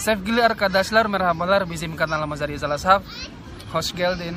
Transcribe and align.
Sevgili 0.00 0.44
arkadaşlar 0.44 1.06
merhabalar 1.06 1.70
bizim 1.70 1.96
kanalımıza 1.96 2.48
Rizal 2.48 2.70
Ashab. 2.70 3.02
Hoş 3.72 3.94
geldin. 3.94 4.36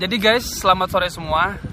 Jadi 0.00 0.20
guys, 0.20 0.46
selamat 0.46 0.90
sore 0.90 1.10
semua. 1.10 1.67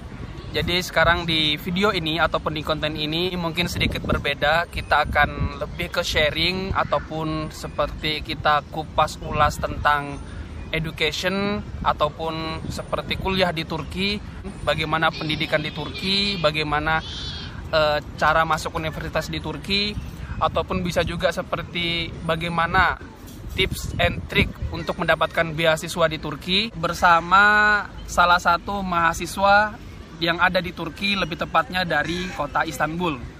Jadi 0.56 0.80
sekarang 0.80 1.28
di 1.28 1.60
video 1.60 1.92
ini 1.92 2.16
ataupun 2.16 2.56
di 2.56 2.64
konten 2.64 2.96
ini 2.96 3.36
mungkin 3.36 3.68
sedikit 3.68 4.00
berbeda. 4.00 4.72
Kita 4.72 5.04
akan 5.04 5.60
lebih 5.60 5.92
ke 5.92 6.00
sharing 6.00 6.72
ataupun 6.72 7.52
seperti 7.52 8.24
kita 8.24 8.64
kupas 8.72 9.20
ulas 9.20 9.60
tentang 9.60 10.16
education 10.72 11.60
ataupun 11.84 12.64
seperti 12.72 13.20
kuliah 13.20 13.52
di 13.52 13.68
Turki, 13.68 14.16
bagaimana 14.64 15.12
pendidikan 15.12 15.60
di 15.60 15.76
Turki, 15.76 16.40
bagaimana 16.40 17.04
e, 17.68 18.00
cara 18.16 18.48
masuk 18.48 18.80
universitas 18.80 19.28
di 19.28 19.44
Turki 19.44 19.92
ataupun 20.40 20.80
bisa 20.80 21.04
juga 21.04 21.36
seperti 21.36 22.08
bagaimana 22.24 22.96
tips 23.52 23.92
and 24.00 24.24
trick 24.24 24.48
untuk 24.72 24.96
mendapatkan 25.04 25.52
beasiswa 25.52 26.08
di 26.08 26.16
Turki 26.16 26.72
bersama 26.72 27.84
salah 28.08 28.40
satu 28.40 28.80
mahasiswa 28.80 29.84
yang 30.20 30.40
ada 30.40 30.60
di 30.62 30.72
Turki 30.72 31.16
lebih 31.16 31.36
tepatnya 31.36 31.84
dari 31.84 32.28
kota 32.32 32.64
Istanbul. 32.64 33.36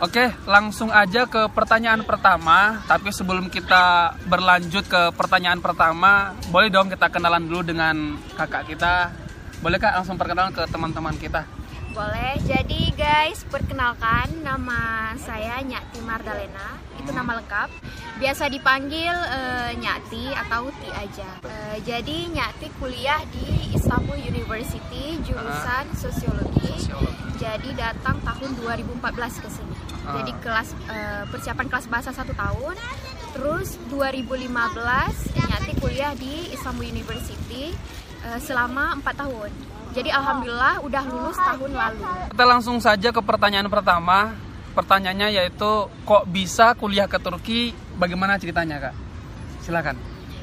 Oke, 0.00 0.32
langsung 0.48 0.88
aja 0.88 1.28
ke 1.28 1.52
pertanyaan 1.52 2.00
pertama. 2.08 2.80
Tapi 2.88 3.12
sebelum 3.12 3.52
kita 3.52 4.16
berlanjut 4.24 4.88
ke 4.88 5.12
pertanyaan 5.12 5.60
pertama, 5.60 6.32
boleh 6.48 6.72
dong 6.72 6.88
kita 6.88 7.12
kenalan 7.12 7.44
dulu 7.44 7.60
dengan 7.60 8.16
kakak 8.32 8.64
kita. 8.64 9.12
Boleh 9.60 9.76
kak 9.76 10.00
langsung 10.00 10.16
perkenalan 10.16 10.56
ke 10.56 10.64
teman-teman 10.72 11.12
kita? 11.20 11.44
Boleh. 11.90 12.38
Jadi 12.46 12.94
guys, 12.94 13.42
perkenalkan 13.50 14.46
nama 14.46 15.10
saya 15.18 15.58
Nyati 15.58 15.98
Mardalena. 16.06 16.78
Itu 16.94 17.10
nama 17.10 17.42
lengkap. 17.42 17.66
Biasa 18.22 18.46
dipanggil 18.46 19.10
uh, 19.10 19.74
Nyati 19.74 20.30
atau 20.30 20.70
Ti 20.70 20.88
aja. 20.94 21.30
Uh, 21.42 21.76
jadi 21.82 22.30
Nyati 22.30 22.70
kuliah 22.78 23.18
di 23.34 23.74
Istanbul 23.74 24.22
University 24.22 25.18
jurusan 25.26 25.84
uh, 25.90 25.98
sosiologi. 25.98 26.78
sosiologi. 26.78 27.42
Jadi 27.42 27.74
datang 27.74 28.22
tahun 28.22 28.50
2014 28.62 29.42
ke 29.42 29.48
sini. 29.50 29.74
Uh. 30.06 30.14
Jadi 30.22 30.32
kelas 30.38 30.68
uh, 30.86 31.26
persiapan 31.26 31.66
kelas 31.66 31.90
bahasa 31.90 32.14
satu 32.14 32.30
tahun. 32.38 32.78
Terus 33.34 33.82
2015 33.90 34.46
Nyati 35.34 35.72
kuliah 35.82 36.14
di 36.14 36.54
Istanbul 36.54 36.86
University 36.86 37.74
uh, 38.30 38.38
selama 38.38 38.94
empat 38.94 39.26
tahun. 39.26 39.79
Jadi 39.90 40.10
alhamdulillah 40.14 40.74
udah 40.86 41.02
lulus 41.10 41.38
tahun 41.38 41.70
lalu. 41.74 42.00
Kita 42.30 42.44
langsung 42.46 42.78
saja 42.78 43.08
ke 43.10 43.20
pertanyaan 43.22 43.66
pertama. 43.66 44.38
Pertanyaannya 44.70 45.34
yaitu 45.34 45.90
kok 46.06 46.24
bisa 46.30 46.78
kuliah 46.78 47.10
ke 47.10 47.18
Turki? 47.18 47.74
Bagaimana 47.98 48.38
ceritanya 48.38 48.78
kak? 48.78 48.94
Silakan. 49.66 49.98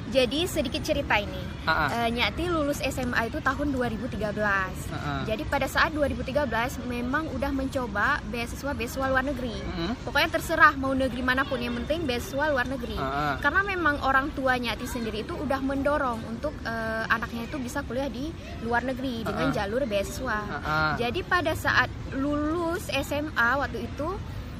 Jadi 0.07 0.47
sedikit 0.47 0.79
cerita 0.79 1.19
ini. 1.19 1.43
Uh-uh. 1.67 1.89
Uh, 1.91 2.09
Nyati 2.15 2.47
lulus 2.47 2.79
SMA 2.79 3.27
itu 3.27 3.43
tahun 3.43 3.75
2013. 3.75 4.15
Uh-uh. 4.23 5.21
Jadi 5.27 5.43
pada 5.51 5.67
saat 5.67 5.91
2013 5.91 6.47
memang 6.87 7.27
udah 7.35 7.51
mencoba 7.51 8.23
beasiswa 8.31 8.71
beasiswa 8.71 9.05
luar 9.11 9.27
negeri. 9.27 9.59
Uh-huh. 9.59 9.91
Pokoknya 10.07 10.39
terserah 10.39 10.73
mau 10.79 10.95
negeri 10.95 11.19
mana 11.19 11.43
pun 11.43 11.59
yang 11.59 11.75
penting 11.83 12.07
beasiswa 12.07 12.47
luar 12.47 12.71
negeri. 12.71 12.95
Uh-uh. 12.95 13.43
Karena 13.43 13.61
memang 13.67 13.99
orang 14.07 14.31
tua 14.31 14.55
Nyati 14.55 14.87
sendiri 14.87 15.27
itu 15.27 15.35
udah 15.35 15.59
mendorong 15.59 16.23
untuk 16.31 16.55
uh, 16.63 17.03
anaknya 17.11 17.51
itu 17.51 17.59
bisa 17.59 17.83
kuliah 17.83 18.07
di 18.07 18.31
luar 18.63 18.87
negeri 18.87 19.21
uh-uh. 19.21 19.27
dengan 19.27 19.47
jalur 19.51 19.83
beasiswa. 19.83 20.39
Uh-uh. 20.39 20.91
Jadi 20.95 21.19
pada 21.27 21.51
saat 21.51 21.91
lulus 22.15 22.87
SMA 22.87 23.49
waktu 23.59 23.83
itu 23.83 24.07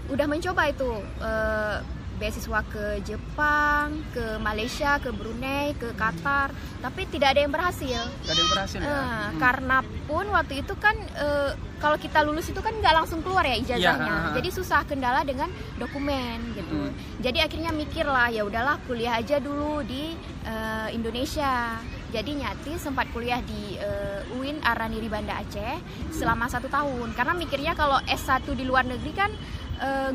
udah 0.08 0.28
mencoba 0.28 0.72
itu 0.72 0.92
uh, 1.20 1.80
beasiswa 2.18 2.60
ke 2.66 3.00
Jepang, 3.06 4.02
ke 4.12 4.42
Malaysia, 4.42 4.98
ke 4.98 5.14
Brunei, 5.14 5.78
ke 5.78 5.94
Qatar, 5.94 6.50
tapi 6.82 7.06
tidak 7.10 7.38
ada 7.38 7.40
yang 7.46 7.54
berhasil. 7.54 8.02
Tidak 8.26 8.34
ada 8.34 8.42
yang 8.42 8.52
berhasil 8.52 8.80
ya. 8.82 8.90
Uh, 8.90 8.98
hmm. 8.98 9.32
Karena 9.38 9.78
pun 10.10 10.26
waktu 10.34 10.54
itu 10.66 10.74
kan 10.82 10.98
uh, 11.18 11.54
kalau 11.78 11.98
kita 12.02 12.26
lulus 12.26 12.50
itu 12.50 12.58
kan 12.58 12.74
nggak 12.74 12.94
langsung 12.98 13.22
keluar 13.22 13.46
ya 13.46 13.54
ijazahnya, 13.54 14.10
ya, 14.10 14.28
uh, 14.34 14.36
jadi 14.36 14.50
susah 14.50 14.82
kendala 14.90 15.22
dengan 15.22 15.54
dokumen 15.78 16.58
gitu. 16.58 16.90
Hmm. 16.90 16.94
Jadi 17.22 17.38
akhirnya 17.42 17.70
mikir 17.70 18.10
lah 18.10 18.34
ya 18.34 18.42
udahlah 18.42 18.82
kuliah 18.90 19.22
aja 19.22 19.38
dulu 19.38 19.86
di 19.86 20.18
uh, 20.50 20.90
Indonesia. 20.90 21.78
Jadi 22.08 22.40
Nyati 22.40 22.80
sempat 22.80 23.12
kuliah 23.12 23.44
di 23.44 23.76
uh, 23.84 24.24
UIN 24.40 24.64
Araniri 24.64 25.12
Banda 25.12 25.44
Aceh 25.44 25.76
selama 26.16 26.48
satu 26.48 26.72
tahun. 26.72 27.12
Karena 27.12 27.36
mikirnya 27.36 27.76
kalau 27.76 28.00
S1 28.08 28.48
di 28.56 28.64
luar 28.64 28.88
negeri 28.88 29.12
kan 29.12 29.28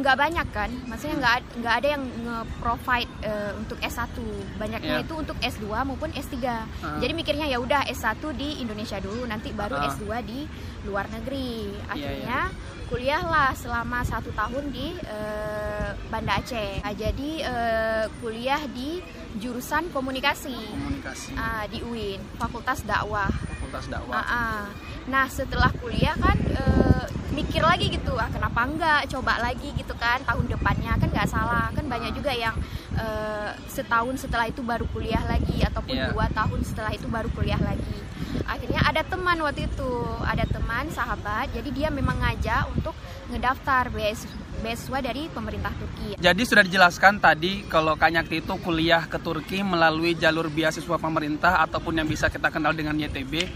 nggak 0.02 0.16
uh, 0.16 0.20
banyak 0.20 0.46
kan 0.50 0.70
maksudnya 0.90 1.16
nggak 1.22 1.34
nggak 1.62 1.74
ada 1.78 1.88
yang 1.94 2.02
nge-provide 2.02 3.12
uh, 3.22 3.52
untuk 3.54 3.78
S1 3.78 4.16
banyaknya 4.58 4.94
yeah. 4.98 5.04
itu 5.06 5.14
untuk 5.14 5.38
S2 5.38 5.66
maupun 5.86 6.10
S3 6.10 6.34
uh. 6.42 6.98
jadi 6.98 7.12
mikirnya 7.14 7.46
ya 7.46 7.62
udah 7.62 7.86
S1 7.86 8.18
di 8.34 8.58
Indonesia 8.58 8.98
dulu 8.98 9.22
nanti 9.22 9.54
baru 9.54 9.78
uh. 9.78 9.86
S2 9.94 10.04
di 10.26 10.40
luar 10.82 11.06
negeri 11.14 11.70
iya, 11.70 11.86
akhirnya 11.94 12.40
yeah, 12.50 12.50
yeah. 12.50 12.86
kuliahlah 12.90 13.50
selama 13.54 14.02
satu 14.02 14.34
tahun 14.34 14.74
di 14.74 14.98
uh, 15.06 15.94
Banda 16.10 16.42
Aceh 16.42 16.82
nah, 16.82 16.94
jadi 16.98 17.30
uh, 17.46 18.04
kuliah 18.18 18.62
di 18.74 18.98
jurusan 19.38 19.88
komunikasi, 19.94 20.52
komunikasi. 20.52 21.32
Uh, 21.38 21.64
di 21.70 21.78
UIN 21.86 22.20
Fakultas 22.36 22.82
Dakwah 22.82 23.30
Fakultas 23.30 23.86
Dakwah 23.86 24.18
uh, 24.18 24.26
uh. 24.26 24.62
nah 25.06 25.30
setelah 25.30 25.70
kuliah 25.78 26.18
kan 26.18 26.36
uh, 26.58 27.06
mikir 27.32 27.65
lagi 27.65 27.88
gitu 27.88 28.12
ah 28.15 28.28
kenapa 28.28 28.60
enggak 28.69 29.00
coba 29.09 29.41
lagi 29.41 29.72
gitu 29.75 29.97
kan 29.97 30.20
tahun 30.22 30.44
depannya 30.53 30.93
kan 31.00 31.09
nggak 31.09 31.28
salah 31.28 31.72
kan 31.72 31.84
banyak 31.88 32.12
juga 32.12 32.32
yang 32.37 32.54
uh, 32.97 33.50
setahun 33.66 34.28
setelah 34.28 34.47
itu 34.48 34.60
baru 34.60 34.84
kuliah 34.93 35.25
lagi 35.25 35.65
ataupun 35.65 35.97
yeah. 35.97 36.12
dua 36.12 36.28
tahun 36.31 36.60
setelah 36.62 36.93
itu 36.93 37.09
baru 37.09 37.28
kuliah 37.32 37.60
lagi 37.60 37.97
akhirnya 38.44 38.81
ada 38.84 39.03
teman 39.04 39.41
waktu 39.41 39.69
itu 39.69 39.93
ada 40.25 40.44
teman 40.44 40.88
sahabat 40.93 41.48
jadi 41.56 41.69
dia 41.72 41.88
memang 41.88 42.20
ngajak 42.20 42.69
untuk 42.72 42.97
ngedaftar 43.32 43.88
beasiswa 43.88 44.99
dari 45.00 45.26
pemerintah 45.32 45.72
Turki. 45.72 46.20
Jadi 46.20 46.43
sudah 46.44 46.62
dijelaskan 46.62 47.16
tadi 47.16 47.64
kalau 47.64 47.97
Kak 47.97 48.12
Nyakti 48.12 48.44
itu 48.44 48.54
kuliah 48.60 49.09
ke 49.09 49.16
Turki 49.16 49.64
melalui 49.64 50.12
jalur 50.12 50.53
beasiswa 50.53 51.00
pemerintah 51.00 51.64
ataupun 51.64 51.97
yang 51.97 52.09
bisa 52.09 52.28
kita 52.28 52.53
kenal 52.53 52.76
dengan 52.76 52.94
YTB. 53.00 53.49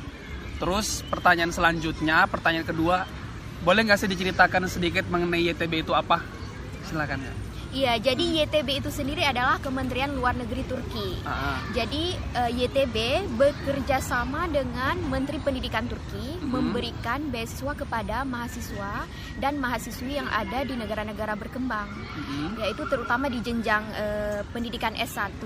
Terus 0.56 1.04
pertanyaan 1.04 1.52
selanjutnya, 1.52 2.24
pertanyaan 2.32 2.64
kedua, 2.64 3.04
boleh 3.66 3.82
nggak 3.82 3.98
sih 3.98 4.06
diceritakan 4.06 4.70
sedikit 4.70 5.10
mengenai 5.10 5.50
YTB 5.50 5.82
itu 5.82 5.90
apa? 5.90 6.22
Silakan 6.86 7.18
ya. 7.18 7.45
Iya, 7.76 8.00
jadi 8.00 8.24
YTB 8.48 8.80
itu 8.80 8.88
sendiri 8.88 9.20
adalah 9.20 9.60
Kementerian 9.60 10.16
Luar 10.16 10.32
Negeri 10.32 10.64
Turki. 10.64 11.20
Uh-huh. 11.20 11.56
Jadi 11.76 12.16
uh, 12.32 12.48
YTB 12.48 13.28
bekerja 13.36 14.00
sama 14.00 14.48
dengan 14.48 14.96
Menteri 15.12 15.36
Pendidikan 15.44 15.84
Turki 15.84 16.40
uh-huh. 16.40 16.48
memberikan 16.48 17.28
beasiswa 17.28 17.76
kepada 17.76 18.24
mahasiswa 18.24 19.04
dan 19.36 19.60
mahasiswi 19.60 20.16
yang 20.16 20.24
ada 20.24 20.64
di 20.64 20.72
negara-negara 20.72 21.36
berkembang, 21.36 21.92
uh-huh. 21.92 22.64
yaitu 22.64 22.88
terutama 22.88 23.28
di 23.28 23.44
jenjang 23.44 23.84
uh, 23.92 24.40
pendidikan 24.56 24.96
S1, 24.96 25.36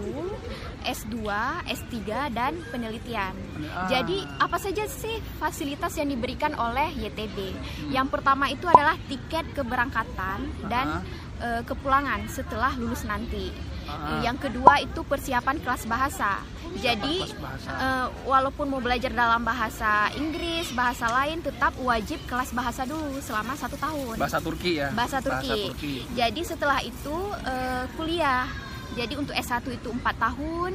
S2, 0.86 1.26
S3 1.66 1.98
dan 2.30 2.62
penelitian. 2.70 3.34
Uh-huh. 3.58 3.90
Jadi 3.90 4.22
apa 4.38 4.54
saja 4.62 4.86
sih 4.86 5.18
fasilitas 5.42 5.98
yang 5.98 6.06
diberikan 6.06 6.54
oleh 6.54 6.94
YTB? 6.94 7.38
Uh-huh. 7.42 7.90
Yang 7.90 8.06
pertama 8.14 8.46
itu 8.54 8.70
adalah 8.70 8.94
tiket 9.10 9.50
keberangkatan 9.50 10.46
uh-huh. 10.46 10.70
dan 10.70 11.02
uh, 11.40 11.62
kepulangan 11.64 12.28
setelah 12.30 12.72
lulus 12.76 13.02
nanti. 13.08 13.50
Uh, 13.90 14.22
yang 14.22 14.38
kedua 14.38 14.78
itu 14.78 15.02
persiapan 15.02 15.58
kelas 15.58 15.88
bahasa. 15.90 16.38
Jadi 16.78 17.26
bahasa. 17.42 17.70
Uh, 17.74 18.06
walaupun 18.30 18.70
mau 18.70 18.78
belajar 18.78 19.10
dalam 19.10 19.42
bahasa 19.42 20.06
Inggris, 20.14 20.70
bahasa 20.70 21.10
lain, 21.10 21.42
tetap 21.42 21.74
wajib 21.82 22.22
kelas 22.30 22.54
bahasa 22.54 22.86
dulu 22.86 23.18
selama 23.18 23.58
satu 23.58 23.74
tahun. 23.74 24.14
Bahasa 24.14 24.38
Turki 24.38 24.78
ya. 24.78 24.94
Bahasa 24.94 25.18
Turki. 25.18 25.50
Bahasa 25.50 25.66
Turki. 25.74 25.94
Jadi 26.14 26.40
setelah 26.46 26.78
itu 26.86 27.16
uh, 27.42 27.84
kuliah. 27.98 28.46
Jadi 28.94 29.14
untuk 29.14 29.34
S1 29.38 29.62
itu 29.70 29.86
empat 29.86 30.18
tahun, 30.18 30.74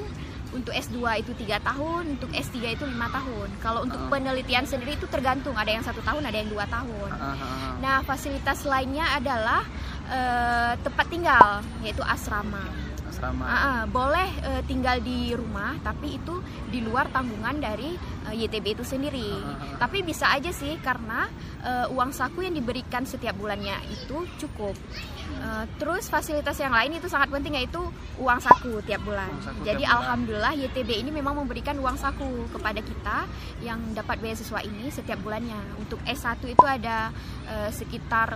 untuk 0.56 0.71
S2 0.71 1.19
itu 1.19 1.31
tiga 1.35 1.59
tahun, 1.59 2.15
untuk 2.15 2.31
S3 2.31 2.79
itu 2.79 2.83
lima 2.88 3.12
tahun. 3.12 3.51
Kalau 3.59 3.83
untuk 3.83 4.00
uh. 4.00 4.07
penelitian 4.07 4.63
sendiri 4.63 4.95
itu 4.95 5.03
tergantung, 5.12 5.51
ada 5.59 5.67
yang 5.67 5.83
satu 5.83 6.00
tahun, 6.00 6.23
ada 6.23 6.38
yang 6.39 6.47
dua 6.47 6.63
tahun. 6.71 7.09
Uh, 7.12 7.35
uh, 7.35 7.73
Nah, 7.83 8.00
fasilitas 8.07 8.63
lainnya 8.63 9.03
adalah 9.12 9.67
uh, 10.10 10.74
tempat 10.81 11.06
tinggal, 11.10 11.62
yaitu 11.81 12.02
asrama. 12.06 12.62
Asrama. 13.06 13.44
Uh, 13.46 13.56
uh, 13.56 13.81
boleh 13.90 14.30
uh, 14.44 14.62
tinggal 14.66 15.00
di 15.00 15.31
rumah, 15.31 15.78
tapi 15.81 16.18
itu 16.19 16.42
di 16.68 16.84
luar 16.84 17.07
tanggungan 17.13 17.62
dari 17.62 17.96
uh, 18.28 18.34
YTB 18.34 18.81
itu 18.81 18.84
sendiri. 18.84 19.30
Tapi 19.78 20.04
bisa 20.04 20.34
aja 20.34 20.52
sih 20.52 20.75
karena 20.81 21.30
uh, 21.63 21.86
uang 21.94 22.12
saku 22.12 22.44
yang 22.44 22.56
diberikan 22.57 23.07
setiap 23.07 23.38
bulannya 23.38 23.75
itu 23.94 24.25
cukup. 24.42 24.75
Uh, 25.36 25.66
terus 25.78 26.08
fasilitas 26.08 26.56
yang 26.58 26.72
lain 26.72 26.98
itu 26.98 27.08
sangat 27.12 27.30
penting 27.30 27.60
yaitu 27.60 27.82
uang 28.18 28.40
saku 28.40 28.80
tiap 28.88 29.04
bulan. 29.04 29.30
Saku 29.44 29.68
Jadi 29.68 29.84
tiap 29.84 29.92
bulan. 29.92 30.02
alhamdulillah 30.02 30.54
YTB 30.68 30.90
ini 31.06 31.12
memang 31.12 31.36
memberikan 31.38 31.76
uang 31.80 31.98
saku 32.00 32.48
kepada 32.52 32.80
kita 32.80 33.18
yang 33.62 33.80
dapat 33.92 34.20
beasiswa 34.24 34.60
ini 34.64 34.88
setiap 34.90 35.20
bulannya. 35.22 35.58
Untuk 35.80 36.00
S1 36.08 36.40
itu 36.48 36.66
ada 36.66 37.12
uh, 37.48 37.70
sekitar 37.70 38.32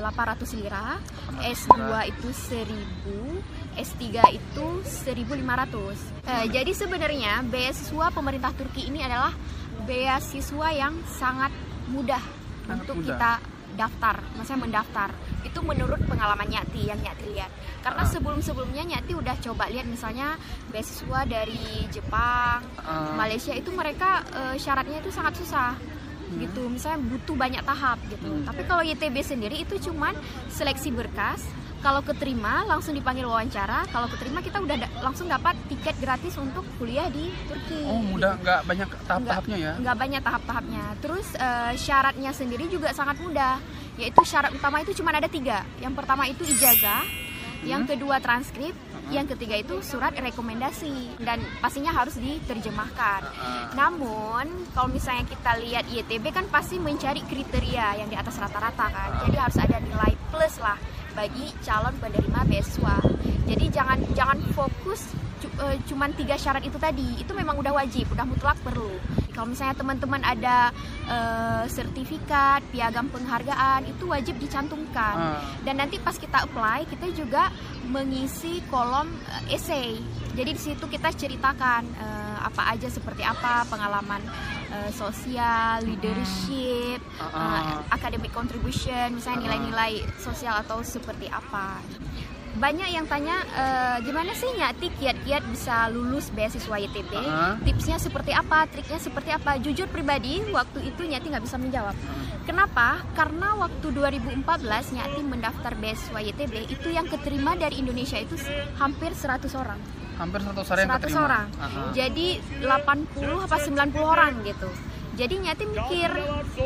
uh, 0.00 0.10
800 0.10 0.58
lira, 0.60 0.98
S2 1.44 1.76
itu 2.08 2.28
1000, 2.32 3.78
S3 3.78 4.04
itu 4.32 4.66
1500. 4.84 6.24
Uh, 6.24 6.46
jadi 6.48 6.72
sebenarnya 6.72 7.44
beasiswa 7.46 8.06
pemerintah 8.10 8.52
Turki 8.56 8.88
ini 8.88 9.04
adalah 9.04 9.36
beasiswa 9.84 10.68
yang 10.72 10.96
sangat 11.04 11.52
mudah 11.92 12.20
sangat 12.64 12.80
untuk 12.80 12.96
mudah. 13.00 13.08
kita 13.12 13.32
daftar, 13.74 14.16
maksudnya 14.38 14.60
mendaftar. 14.64 15.10
Itu 15.44 15.60
menurut 15.60 16.00
pengalaman 16.08 16.48
Nyati 16.48 16.88
yang 16.88 16.98
Nyati 16.98 17.24
lihat. 17.36 17.52
Karena 17.84 18.02
ah. 18.02 18.08
sebelum-sebelumnya 18.08 18.84
Nyati 18.96 19.12
udah 19.14 19.36
coba 19.44 19.68
lihat 19.68 19.86
misalnya 19.86 20.40
beasiswa 20.72 21.20
dari 21.28 21.86
Jepang, 21.92 22.64
uh. 22.82 23.14
Malaysia 23.14 23.52
itu 23.52 23.70
mereka 23.70 24.24
uh, 24.32 24.56
syaratnya 24.56 25.04
itu 25.04 25.12
sangat 25.12 25.36
susah 25.38 25.76
hmm. 26.34 26.40
gitu 26.48 26.62
misalnya 26.66 27.00
butuh 27.06 27.36
banyak 27.36 27.62
tahap 27.62 27.98
gitu 28.10 28.30
hmm. 28.30 28.44
tapi 28.48 28.62
kalau 28.66 28.82
YTB 28.82 29.16
sendiri 29.22 29.56
itu 29.62 29.78
cuman 29.90 30.16
seleksi 30.50 30.90
berkas 30.90 31.44
kalau 31.84 32.00
keterima 32.00 32.64
langsung 32.64 32.96
dipanggil 32.96 33.28
wawancara 33.28 33.84
kalau 33.92 34.08
keterima 34.08 34.40
kita 34.40 34.56
udah 34.56 34.76
da 34.80 34.88
langsung 35.04 35.28
dapat 35.28 35.52
tiket 35.68 35.92
gratis 36.00 36.32
untuk 36.40 36.64
kuliah 36.80 37.12
di 37.12 37.28
Turki 37.44 37.84
oh 37.84 38.00
mudah 38.00 38.40
nggak 38.40 38.60
banyak 38.64 38.88
tahap-tahapnya 39.04 39.56
ya 39.60 39.72
nggak 39.76 39.96
banyak 40.00 40.22
tahap-tahapnya 40.24 40.84
terus 41.04 41.28
uh, 41.36 41.76
syaratnya 41.76 42.32
sendiri 42.32 42.72
juga 42.72 42.96
sangat 42.96 43.20
mudah 43.20 43.60
yaitu 44.00 44.20
syarat 44.26 44.50
utama 44.54 44.82
itu 44.82 44.94
cuma 44.96 45.14
ada 45.14 45.30
tiga. 45.30 45.62
Yang 45.78 45.94
pertama 45.98 46.26
itu 46.26 46.42
ijazah 46.42 47.04
yang 47.64 47.88
hmm. 47.88 47.90
kedua 47.96 48.20
transkrip, 48.20 48.76
yang 49.08 49.24
ketiga 49.24 49.56
itu 49.56 49.80
surat 49.80 50.12
rekomendasi 50.12 51.20
dan 51.20 51.40
pastinya 51.64 51.96
harus 51.96 52.16
diterjemahkan. 52.20 53.24
Namun 53.72 54.68
kalau 54.76 54.88
misalnya 54.92 55.24
kita 55.24 55.56
lihat 55.64 55.88
IETB 55.88 56.28
kan 56.32 56.44
pasti 56.52 56.76
mencari 56.76 57.24
kriteria 57.24 58.04
yang 58.04 58.08
di 58.12 58.16
atas 58.16 58.36
rata-rata 58.36 58.86
kan, 58.92 59.10
jadi 59.28 59.36
harus 59.48 59.56
ada 59.60 59.80
nilai 59.80 60.12
plus 60.28 60.60
lah 60.60 60.76
bagi 61.14 61.46
calon 61.62 61.94
penerima 62.02 62.40
beasiswa. 62.46 62.98
Jadi 63.48 63.64
jangan 63.70 63.98
jangan 64.12 64.38
fokus 64.52 65.14
uh, 65.60 65.76
cuman 65.86 66.10
tiga 66.14 66.34
syarat 66.38 66.62
itu 66.66 66.78
tadi 66.80 67.20
itu 67.20 67.32
memang 67.34 67.58
udah 67.58 67.72
wajib 67.74 68.10
udah 68.10 68.26
mutlak 68.26 68.58
perlu 68.62 68.90
kalau 69.34 69.50
misalnya 69.50 69.74
teman-teman 69.74 70.22
ada 70.22 70.70
uh, 71.10 71.64
sertifikat 71.66 72.62
piagam 72.70 73.10
penghargaan 73.10 73.86
itu 73.86 74.06
wajib 74.06 74.38
dicantumkan 74.38 75.38
uh. 75.38 75.40
dan 75.66 75.78
nanti 75.82 75.98
pas 76.00 76.14
kita 76.14 76.46
apply 76.46 76.86
kita 76.88 77.10
juga 77.14 77.50
mengisi 77.90 78.62
kolom 78.70 79.10
uh, 79.10 79.42
essay 79.52 79.98
jadi 80.34 80.50
di 80.54 80.60
situ 80.60 80.84
kita 80.86 81.14
ceritakan 81.14 81.82
uh, 81.98 82.38
apa 82.46 82.74
aja 82.74 82.88
seperti 82.90 83.22
apa 83.22 83.66
pengalaman 83.70 84.22
uh, 84.74 84.90
sosial, 84.90 85.86
leadership, 85.86 86.98
uh, 87.22 87.30
uh, 87.30 87.74
academic 87.94 88.34
contribution, 88.34 89.14
misalnya 89.14 89.46
nilai-nilai 89.46 90.02
sosial 90.18 90.58
atau 90.58 90.82
seperti 90.82 91.30
apa. 91.30 91.78
Banyak 92.54 92.86
yang 92.86 93.02
tanya 93.10 93.42
e, 93.50 93.64
gimana 94.06 94.30
sih 94.30 94.46
Nyati 94.54 94.86
kiat-kiat 94.94 95.42
bisa 95.50 95.90
lulus 95.90 96.30
beasiswa 96.30 96.78
YTB 96.78 97.10
uh 97.10 97.18
-huh. 97.18 97.54
tipsnya 97.66 97.98
seperti 97.98 98.30
apa 98.30 98.70
triknya 98.70 99.02
seperti 99.02 99.34
apa? 99.34 99.58
Jujur 99.58 99.90
pribadi 99.90 100.38
waktu 100.54 100.86
itu 100.86 101.02
Nyati 101.02 101.34
nggak 101.34 101.44
bisa 101.50 101.58
menjawab. 101.58 101.98
Uh 101.98 102.06
-huh. 102.06 102.46
kenapa? 102.46 103.02
Karena 103.18 103.58
waktu 103.58 103.90
2014 103.90 104.46
Nyati 104.70 105.20
mendaftar 105.26 105.74
beasiswa 105.74 106.22
YTB 106.22 106.70
itu 106.70 106.94
yang 106.94 107.10
keterima 107.10 107.58
dari 107.58 107.82
Indonesia 107.82 108.22
itu 108.22 108.38
hampir 108.78 109.10
100 109.18 109.50
orang 109.58 110.03
hampir 110.18 110.40
100 110.40 110.62
orang 110.62 110.86
100 110.86 111.14
orang. 111.18 111.46
Uh 111.58 111.64
-huh. 111.64 111.88
jadi 111.94 112.28
80 112.62 113.46
apa 113.46 113.56
90 113.58 114.00
orang 114.02 114.32
gitu. 114.46 114.70
Jadi 115.14 115.34
nyati 115.46 115.64
mikir 115.70 116.10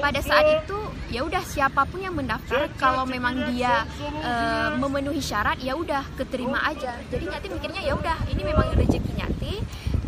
pada 0.01 0.21
saat 0.25 0.65
itu 0.65 0.79
ya 1.13 1.21
udah 1.21 1.45
siapa 1.45 1.85
pun 1.85 2.01
yang 2.01 2.17
mendaftar 2.17 2.65
kalau 2.81 3.05
memang 3.05 3.37
dia 3.53 3.85
uh, 4.25 4.73
memenuhi 4.81 5.21
syarat 5.21 5.61
ya 5.61 5.77
udah 5.77 6.01
keterima 6.17 6.57
aja. 6.65 6.97
Jadi 7.13 7.29
nyati 7.29 7.47
mikirnya 7.53 7.85
ya 7.85 7.93
udah 7.93 8.17
ini 8.33 8.43
memang 8.49 8.73
rezeki 8.73 9.13
nyati 9.21 9.55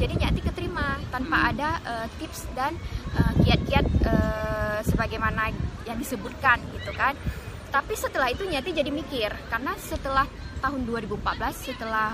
jadi 0.01 0.15
nyati 0.17 0.41
keterima 0.41 0.97
tanpa 1.13 1.53
ada 1.53 1.77
uh, 1.85 2.07
tips 2.17 2.49
dan 2.57 2.73
eh, 3.13 3.33
kiat-kiat 3.45 3.87
uh, 4.09 4.81
sebagaimana 4.81 5.53
yang 5.85 6.01
disebutkan 6.01 6.57
gitu 6.73 6.89
kan. 6.97 7.13
Tapi 7.69 7.93
setelah 7.95 8.33
itu 8.33 8.49
nyati 8.49 8.73
jadi 8.73 8.89
mikir 8.89 9.29
karena 9.53 9.77
setelah 9.77 10.25
tahun 10.65 10.89
2014 10.89 11.21
setelah 11.53 12.09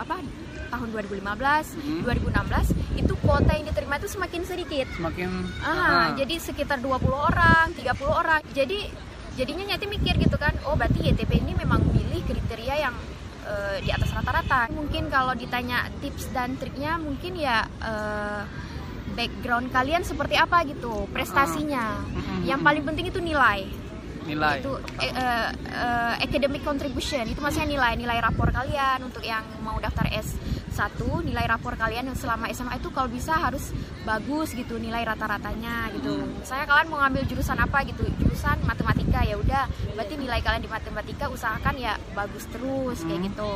apa 0.00 0.22
tahun 0.70 0.88
2015, 0.94 1.26
hmm. 1.26 2.00
2016 2.06 3.00
itu 3.02 3.14
kuota 3.20 3.50
yang 3.52 3.66
diterima 3.66 3.94
itu 3.98 4.08
semakin 4.08 4.42
sedikit. 4.46 4.86
Semakin 4.94 5.30
ah, 5.66 5.70
uh. 5.70 6.06
jadi 6.14 6.34
sekitar 6.38 6.78
20 6.78 7.10
orang, 7.10 7.74
30 7.74 7.90
orang. 8.06 8.40
Jadi 8.54 8.86
jadinya 9.34 9.74
nyati 9.74 9.86
mikir 9.90 10.14
gitu 10.16 10.36
kan, 10.38 10.54
oh 10.64 10.78
berarti 10.78 11.02
YTP 11.10 11.42
ini 11.42 11.52
memang 11.58 11.82
milih 11.90 12.22
kriteria 12.24 12.88
yang 12.88 12.94
uh, 13.44 13.76
di 13.82 13.90
atas 13.90 14.14
rata-rata. 14.14 14.70
Mungkin 14.70 15.10
kalau 15.10 15.34
ditanya 15.34 15.90
tips 15.98 16.30
dan 16.30 16.54
triknya 16.56 16.96
mungkin 16.96 17.34
ya 17.34 17.66
uh, 17.82 18.42
background 19.18 19.74
kalian 19.74 20.06
seperti 20.06 20.38
apa 20.38 20.62
gitu, 20.70 21.10
prestasinya. 21.10 21.98
Uh. 22.14 22.46
Yang 22.46 22.60
paling 22.62 22.82
penting 22.86 23.06
itu 23.10 23.18
nilai 23.18 23.90
nilai 24.20 24.62
itu 24.62 24.72
uh, 24.76 25.48
uh, 25.50 26.14
academic 26.20 26.62
contribution 26.62 27.24
itu 27.26 27.40
maksudnya 27.42 27.74
nilai 27.74 27.92
nilai 27.98 28.18
rapor 28.22 28.52
kalian 28.54 29.02
untuk 29.02 29.24
yang 29.24 29.42
mau 29.64 29.80
daftar 29.82 30.06
S 30.12 30.36
satu 30.70 31.20
nilai 31.20 31.44
rapor 31.50 31.74
kalian 31.74 32.10
yang 32.10 32.18
selama 32.18 32.46
SMA 32.54 32.78
itu 32.78 32.88
kalau 32.94 33.10
bisa 33.10 33.34
harus 33.34 33.74
bagus 34.06 34.54
gitu 34.54 34.78
nilai 34.78 35.02
rata-ratanya 35.02 35.90
gitu 35.98 36.22
saya 36.46 36.64
kalian 36.64 36.88
mau 36.88 37.02
ngambil 37.04 37.26
jurusan 37.26 37.58
apa 37.58 37.82
gitu 37.86 38.06
jurusan 38.22 38.56
matematika 38.64 39.20
ya 39.26 39.36
udah 39.36 39.66
berarti 39.98 40.14
nilai 40.16 40.40
kalian 40.40 40.62
di 40.64 40.70
matematika 40.70 41.26
usahakan 41.28 41.76
ya 41.76 41.98
bagus 42.14 42.46
terus 42.48 43.02
kayak 43.04 43.20
hmm. 43.20 43.28
gitu 43.34 43.52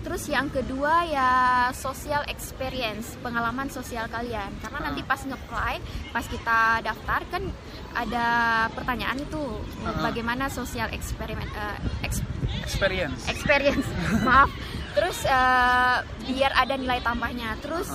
Terus 0.00 0.32
yang 0.32 0.48
kedua 0.48 1.04
ya 1.04 1.30
social 1.76 2.24
experience, 2.32 3.20
pengalaman 3.20 3.68
sosial 3.68 4.08
kalian. 4.08 4.48
Karena 4.64 4.78
uh. 4.80 4.84
nanti 4.88 5.04
pas 5.04 5.20
nge-apply, 5.20 5.76
pas 6.08 6.24
kita 6.24 6.80
daftar 6.80 7.20
kan 7.28 7.44
ada 7.92 8.26
pertanyaan 8.72 9.20
itu 9.20 9.60
bagaimana 10.00 10.48
social 10.48 10.88
experiment 10.96 11.52
uh, 11.52 11.76
ex 12.00 12.24
experience. 12.64 13.28
Experience. 13.28 13.84
Maaf 14.26 14.48
terus 14.96 15.22
uh, 15.26 16.02
biar 16.26 16.52
ada 16.54 16.74
nilai 16.76 17.00
tambahnya. 17.02 17.56
Terus 17.62 17.88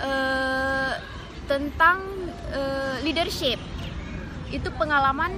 uh, 0.00 0.92
tentang 1.46 2.02
uh, 2.52 2.96
leadership. 3.02 3.58
Itu 4.50 4.70
pengalaman 4.78 5.34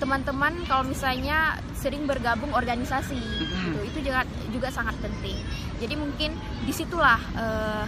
teman-teman 0.00 0.56
uh, 0.56 0.66
kalau 0.70 0.84
misalnya 0.88 1.60
sering 1.76 2.08
bergabung 2.08 2.50
organisasi. 2.54 3.18
Gitu. 3.18 3.78
Itu 3.92 3.98
juga 4.00 4.24
juga 4.48 4.68
sangat 4.72 4.96
penting. 5.02 5.36
Jadi 5.76 5.94
mungkin 5.98 6.32
di 6.64 6.72
situlah 6.72 7.20
uh, 7.36 7.84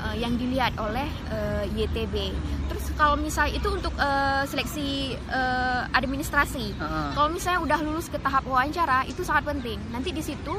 uh, 0.00 0.16
yang 0.16 0.36
dilihat 0.36 0.76
oleh 0.80 1.06
uh, 1.32 1.64
YTB 1.72 2.32
terus 2.66 2.90
kalau 2.98 3.14
misalnya 3.14 3.56
itu 3.56 3.68
untuk 3.70 3.94
uh, 3.96 4.42
seleksi 4.48 5.16
uh, 5.30 5.86
administrasi. 5.94 6.74
Uh 6.76 6.82
-huh. 6.82 7.10
kalau 7.14 7.28
misalnya 7.32 7.60
udah 7.62 7.78
lulus 7.82 8.10
ke 8.10 8.18
tahap 8.20 8.44
wawancara 8.44 9.06
itu 9.08 9.22
sangat 9.22 9.48
penting. 9.48 9.78
Nanti 9.92 10.10
di 10.12 10.22
situ 10.22 10.54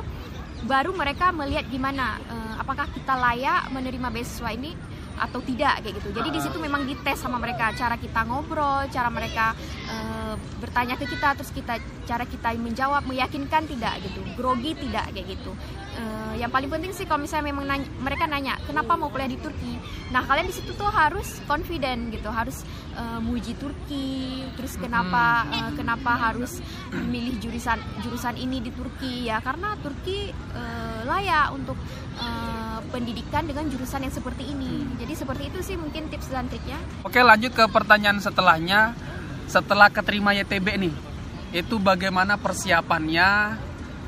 baru 0.67 0.91
mereka 0.91 1.31
melihat 1.31 1.65
gimana 1.71 2.19
uh, 2.27 2.53
apakah 2.59 2.86
kita 2.91 3.15
layak 3.15 3.71
menerima 3.71 4.12
beasiswa 4.12 4.51
ini 4.51 4.75
atau 5.17 5.41
tidak 5.41 5.81
kayak 5.81 5.97
gitu. 5.97 6.09
Jadi 6.13 6.29
di 6.29 6.39
situ 6.43 6.57
memang 6.62 6.86
dites 6.86 7.17
sama 7.17 7.41
mereka 7.41 7.74
cara 7.74 7.97
kita 7.97 8.21
ngobrol, 8.29 8.86
cara 8.93 9.09
mereka 9.09 9.57
uh, 9.89 10.16
bertanya 10.58 10.98
ke 10.98 11.06
kita, 11.06 11.38
terus 11.38 11.53
kita 11.53 11.77
cara 12.10 12.25
kita 12.25 12.56
menjawab 12.58 13.06
meyakinkan 13.06 13.70
tidak 13.70 14.01
gitu, 14.01 14.22
grogi 14.34 14.74
tidak 14.74 15.12
kayak 15.13 15.38
gitu. 15.38 15.51
Uh, 15.98 16.34
yang 16.38 16.53
paling 16.53 16.70
penting 16.70 16.94
sih 16.94 17.10
kalau 17.10 17.25
misalnya 17.25 17.50
memang 17.50 17.65
nanya, 17.65 17.89
mereka 17.98 18.29
nanya 18.29 18.53
kenapa 18.65 18.94
mau 18.94 19.10
kuliah 19.10 19.29
di 19.29 19.38
Turki, 19.41 19.82
nah 20.13 20.22
kalian 20.25 20.50
di 20.50 20.56
situ 20.56 20.74
tuh 20.77 20.89
harus 20.89 21.41
confident 21.50 22.13
gitu, 22.13 22.29
harus 22.29 22.62
uh, 22.94 23.17
muji 23.17 23.58
Turki, 23.58 24.46
terus 24.53 24.77
kenapa 24.77 25.50
uh, 25.50 25.72
kenapa 25.74 26.13
harus 26.13 26.62
memilih 26.94 27.41
jurusan 27.41 27.82
jurusan 28.06 28.38
ini 28.38 28.62
di 28.62 28.70
Turki 28.70 29.25
ya 29.25 29.41
karena 29.41 29.74
Turki 29.82 30.29
uh, 30.53 31.01
layak 31.10 31.53
untuk 31.58 31.77
uh, 32.22 32.77
pendidikan 32.94 33.50
dengan 33.50 33.65
jurusan 33.67 34.06
yang 34.06 34.13
seperti 34.13 34.46
ini. 34.53 34.86
Jadi 35.01 35.13
seperti 35.17 35.44
itu 35.50 35.60
sih 35.65 35.75
mungkin 35.75 36.13
tips 36.13 36.29
dan 36.29 36.46
triknya. 36.46 36.77
Oke 37.01 37.20
lanjut 37.25 37.58
ke 37.58 37.65
pertanyaan 37.70 38.22
setelahnya. 38.22 38.94
Setelah 39.47 39.87
keterima 39.87 40.35
YTB 40.35 40.67
nih, 40.75 40.93
itu 41.55 41.79
bagaimana 41.79 42.35
persiapannya, 42.35 43.55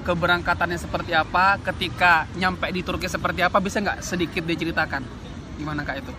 keberangkatannya 0.04 0.76
seperti 0.76 1.16
apa, 1.16 1.56
ketika 1.64 2.28
nyampe 2.36 2.68
di 2.76 2.84
Turki 2.84 3.08
seperti 3.08 3.40
apa, 3.42 3.64
bisa 3.64 3.80
nggak 3.80 4.04
sedikit 4.04 4.44
diceritakan? 4.44 5.02
Gimana 5.56 5.88
kak 5.88 6.04
itu? 6.04 6.14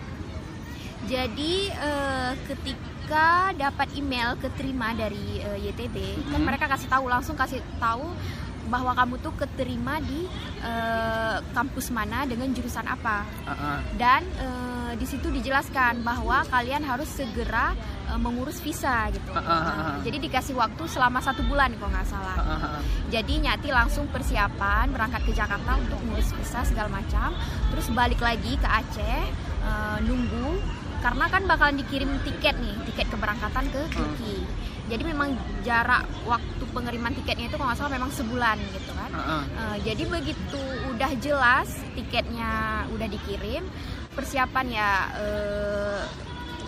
Jadi 1.05 1.69
uh, 1.73 2.33
ketika 2.45 3.53
dapat 3.57 3.89
email 3.97 4.37
keterima 4.37 4.93
dari 4.93 5.41
uh, 5.41 5.57
YTB, 5.57 5.95
mm-hmm. 5.97 6.31
kan 6.33 6.41
mereka 6.41 6.65
kasih 6.69 6.89
tahu 6.89 7.05
langsung 7.09 7.37
kasih 7.37 7.61
tahu 7.77 8.05
bahwa 8.71 8.95
kamu 8.95 9.19
tuh 9.19 9.35
keterima 9.35 9.99
di 9.99 10.23
uh, 10.63 11.43
kampus 11.51 11.91
mana 11.91 12.23
dengan 12.23 12.47
jurusan 12.55 12.87
apa. 12.87 13.27
Uh-uh. 13.43 13.77
Dan 13.99 14.23
uh, 14.39 14.95
di 14.95 15.03
situ 15.03 15.27
dijelaskan 15.27 15.99
bahwa 16.07 16.47
kalian 16.47 16.87
harus 16.87 17.11
segera 17.11 17.75
uh, 18.07 18.15
mengurus 18.15 18.63
visa 18.63 19.11
gitu. 19.11 19.35
Uh-uh. 19.35 19.43
Nah, 19.43 19.99
jadi 20.07 20.17
dikasih 20.23 20.55
waktu 20.55 20.87
selama 20.87 21.19
satu 21.19 21.43
bulan 21.43 21.75
kalau 21.75 21.91
nggak 21.91 22.07
salah. 22.07 22.37
Uh-uh. 22.39 22.79
Jadi 23.11 23.43
Nyati 23.43 23.69
langsung 23.75 24.07
persiapan 24.07 24.95
berangkat 24.95 25.27
ke 25.27 25.35
Jakarta 25.35 25.75
untuk 25.75 25.99
ngurus 26.07 26.31
visa 26.39 26.63
segala 26.63 26.87
macam. 26.87 27.35
Terus 27.75 27.91
balik 27.91 28.23
lagi 28.23 28.55
ke 28.55 28.67
Aceh 28.71 29.19
uh, 29.67 29.99
nunggu 30.07 30.79
karena 31.01 31.25
kan 31.33 31.43
bakalan 31.49 31.81
dikirim 31.81 32.13
tiket 32.21 32.55
nih 32.61 32.77
tiket 32.93 33.09
keberangkatan 33.09 33.65
ke 33.73 33.81
Turki 33.89 34.37
hmm. 34.37 34.60
Jadi 34.91 35.03
memang 35.07 35.39
jarak 35.63 36.03
waktu 36.27 36.63
pengiriman 36.75 37.15
tiketnya 37.15 37.47
itu 37.47 37.55
kalau 37.55 37.71
nggak 37.71 37.79
salah 37.79 37.93
memang 37.95 38.11
sebulan 38.11 38.59
gitu 38.75 38.91
kan 38.91 39.11
uh 39.15 39.19
-uh. 39.23 39.43
Uh, 39.55 39.77
jadi 39.87 40.03
begitu 40.03 40.63
udah 40.91 41.11
jelas 41.23 41.69
tiketnya 41.95 42.83
udah 42.91 43.07
dikirim 43.07 43.63
persiapan 44.11 44.65
ya 44.67 44.91
uh, 45.15 46.03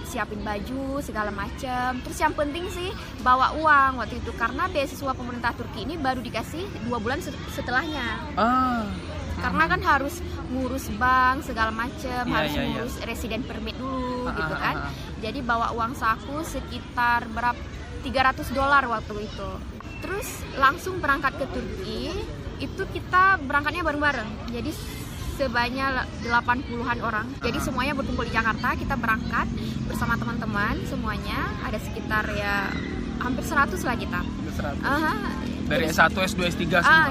siapin 0.07 0.39
baju 0.45 1.01
segala 1.03 1.33
macam 1.33 1.99
terus 2.05 2.21
yang 2.21 2.31
penting 2.37 2.69
sih 2.71 2.93
bawa 3.25 3.57
uang 3.59 3.99
waktu 3.99 4.21
itu 4.21 4.31
karena 4.37 4.69
beasiswa 4.69 5.11
pemerintah 5.11 5.51
Turki 5.57 5.83
ini 5.83 5.97
baru 5.99 6.21
dikasih 6.21 6.63
dua 6.87 7.01
bulan 7.03 7.19
setelahnya 7.51 8.07
uh 8.39 8.87
karena 9.33 9.65
kan 9.65 9.81
harus 9.81 10.23
ngurus 10.53 10.87
bank 10.95 11.43
segala 11.43 11.73
macem 11.73 12.23
yeah, 12.23 12.35
harus 12.37 12.53
yeah, 12.53 12.63
iya. 12.63 12.69
ngurus 12.69 12.95
yeah. 13.01 13.07
resident 13.09 13.43
permit 13.43 13.75
dulu 13.75 14.29
uh, 14.29 14.31
gitu 14.31 14.55
kan 14.55 14.75
jadi 15.19 15.39
bawa 15.43 15.75
uang 15.75 15.97
saku 15.97 16.45
sekitar 16.45 17.25
berapa 17.33 17.59
300 18.03 18.51
dolar 18.51 18.83
waktu 18.91 19.13
itu. 19.23 19.49
Terus 20.03 20.27
langsung 20.59 20.99
berangkat 20.99 21.39
ke 21.39 21.45
Turki 21.49 22.11
itu 22.59 22.83
kita 22.91 23.39
berangkatnya 23.39 23.83
bareng-bareng. 23.87 24.29
Jadi 24.51 24.71
sebanyak 25.39 26.05
80-an 26.29 26.99
orang. 27.01 27.25
Jadi 27.41 27.57
semuanya 27.57 27.97
berkumpul 27.97 28.27
di 28.27 28.33
Jakarta, 28.35 28.77
kita 28.77 28.93
berangkat 28.99 29.47
bersama 29.89 30.13
teman-teman 30.19 30.77
semuanya, 30.85 31.49
ada 31.65 31.79
sekitar 31.81 32.27
ya 32.35 32.69
hampir 33.23 33.41
100 33.41 33.73
lah 33.87 33.95
kita. 33.97 34.21
100. 34.53 34.83
Uh, 34.83 35.17
dari 35.65 35.89
S1, 35.89 36.13
S2, 36.13 36.39
S3 36.53 36.63
semua. 36.83 36.85
Ah 36.85 37.09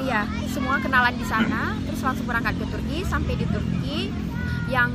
semua 0.53 0.77
kenalan 0.79 1.15
di 1.17 1.27
sana, 1.27 1.75
terus 1.89 2.01
langsung 2.05 2.29
berangkat 2.29 2.55
ke 2.61 2.67
Turki, 2.69 2.99
sampai 3.09 3.35
di 3.35 3.47
Turki 3.49 3.99
yang 4.71 4.93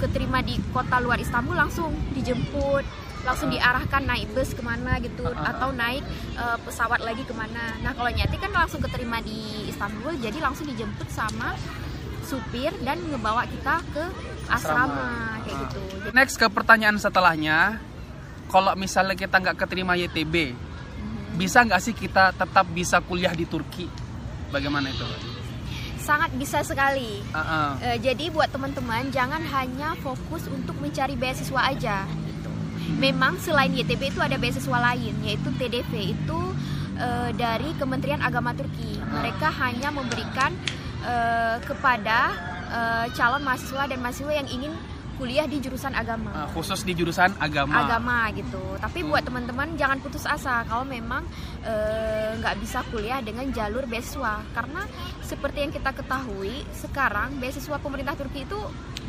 keterima 0.00 0.42
di 0.42 0.58
kota 0.74 0.98
luar 0.98 1.20
Istanbul 1.22 1.54
langsung 1.54 1.94
dijemput 2.10 2.82
langsung 3.22 3.48
diarahkan 3.50 4.02
naik 4.02 4.30
bus 4.34 4.50
ke 4.54 4.62
mana 4.62 4.98
gitu 4.98 5.26
atau 5.26 5.70
naik 5.70 6.02
uh, 6.34 6.58
pesawat 6.62 7.00
lagi 7.02 7.22
ke 7.22 7.34
mana 7.34 7.78
nah 7.80 7.94
kalau 7.94 8.10
nyati 8.10 8.36
kan 8.38 8.50
langsung 8.50 8.82
keterima 8.82 9.22
di 9.22 9.70
Istanbul 9.70 10.18
jadi 10.18 10.38
langsung 10.42 10.66
dijemput 10.66 11.08
sama 11.10 11.54
supir 12.22 12.72
dan 12.86 12.98
ngebawa 13.02 13.44
kita 13.46 13.82
ke 13.92 14.04
asrama, 14.50 14.54
asrama. 14.54 15.08
kayak 15.46 15.56
gitu 15.68 15.80
next 16.14 16.36
ke 16.38 16.46
pertanyaan 16.50 16.98
setelahnya 16.98 17.78
kalau 18.50 18.74
misalnya 18.74 19.14
kita 19.16 19.38
nggak 19.38 19.56
keterima 19.58 19.94
YTB 19.96 20.54
bisa 21.32 21.64
nggak 21.64 21.80
sih 21.80 21.94
kita 21.96 22.36
tetap 22.36 22.66
bisa 22.70 23.00
kuliah 23.00 23.32
di 23.32 23.48
Turki? 23.48 23.88
Bagaimana 24.52 24.92
itu? 24.92 25.04
Sangat 26.02 26.34
bisa 26.36 26.60
sekali. 26.60 27.24
Uh 27.32 27.38
-uh. 27.40 27.68
E, 27.80 27.88
jadi 28.02 28.28
buat 28.28 28.52
teman-teman 28.52 29.08
jangan 29.08 29.40
hanya 29.40 29.96
fokus 30.02 30.44
untuk 30.50 30.76
mencari 30.82 31.16
beasiswa 31.16 31.60
aja. 31.72 32.04
Memang 32.98 33.38
selain 33.42 33.74
YTB 33.74 34.14
itu 34.14 34.20
ada 34.22 34.38
beasiswa 34.38 34.78
lain 34.78 35.14
yaitu 35.26 35.48
TDV 35.58 36.14
itu 36.14 36.40
e, 36.98 37.08
dari 37.34 37.70
Kementerian 37.78 38.22
Agama 38.22 38.54
Turki. 38.54 38.98
Mereka 39.00 39.48
hanya 39.62 39.90
memberikan 39.90 40.54
e, 41.02 41.14
kepada 41.66 42.32
e, 42.70 42.80
calon 43.14 43.42
mahasiswa 43.42 43.90
dan 43.90 43.98
mahasiswa 43.98 44.32
yang 44.32 44.48
ingin 44.50 44.72
kuliah 45.22 45.46
di 45.46 45.62
jurusan 45.62 45.94
agama. 45.94 46.34
Uh, 46.34 46.48
khusus 46.50 46.82
di 46.82 46.98
jurusan 46.98 47.30
agama. 47.38 47.86
Agama 47.86 48.26
gitu. 48.34 48.58
Tapi 48.82 49.06
buat 49.06 49.22
teman-teman 49.22 49.78
jangan 49.78 50.02
putus 50.02 50.26
asa 50.26 50.66
kalau 50.66 50.82
memang 50.82 51.22
eh, 51.62 52.34
nggak 52.42 52.54
uh, 52.54 52.58
bisa 52.58 52.82
kuliah 52.90 53.22
dengan 53.22 53.46
jalur 53.54 53.86
beasiswa 53.86 54.42
karena 54.50 54.82
seperti 55.22 55.62
yang 55.62 55.70
kita 55.70 55.94
ketahui 55.94 56.66
sekarang 56.74 57.38
beasiswa 57.38 57.78
pemerintah 57.78 58.18
Turki 58.18 58.42
itu 58.42 58.58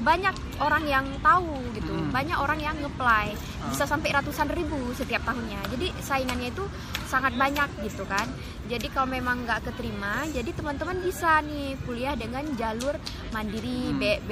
banyak 0.05 0.34
orang 0.62 0.86
yang 0.86 1.05
tahu 1.22 1.53
gitu 1.77 1.93
hmm. 1.93 2.10
banyak 2.10 2.38
orang 2.38 2.60
yang 2.62 2.75
ngeplay 2.82 3.34
hmm. 3.34 3.70
bisa 3.74 3.86
sampai 3.86 4.10
ratusan 4.10 4.50
ribu 4.50 4.89
setiap 4.98 5.22
tahunnya 5.22 5.62
jadi 5.70 5.88
saingannya 6.01 6.50
itu 6.50 6.65
sangat 7.05 7.38
banyak 7.38 7.70
gitu 7.86 8.01
kan 8.10 8.25
jadi 8.67 8.88
kalau 8.91 9.12
memang 9.12 9.43
nggak 9.43 9.72
keterima 9.72 10.24
jadi 10.32 10.50
teman-teman 10.55 10.98
bisa 11.03 11.43
nih 11.43 11.75
kuliah 11.84 12.15
dengan 12.15 12.48
jalur 12.55 12.96
mandiri 13.36 13.91
hmm. 13.91 14.27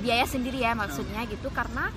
biaya 0.00 0.26
sendiri 0.26 0.64
ya 0.64 0.72
maksudnya 0.72 1.28
gitu 1.28 1.52
karena 1.52 1.92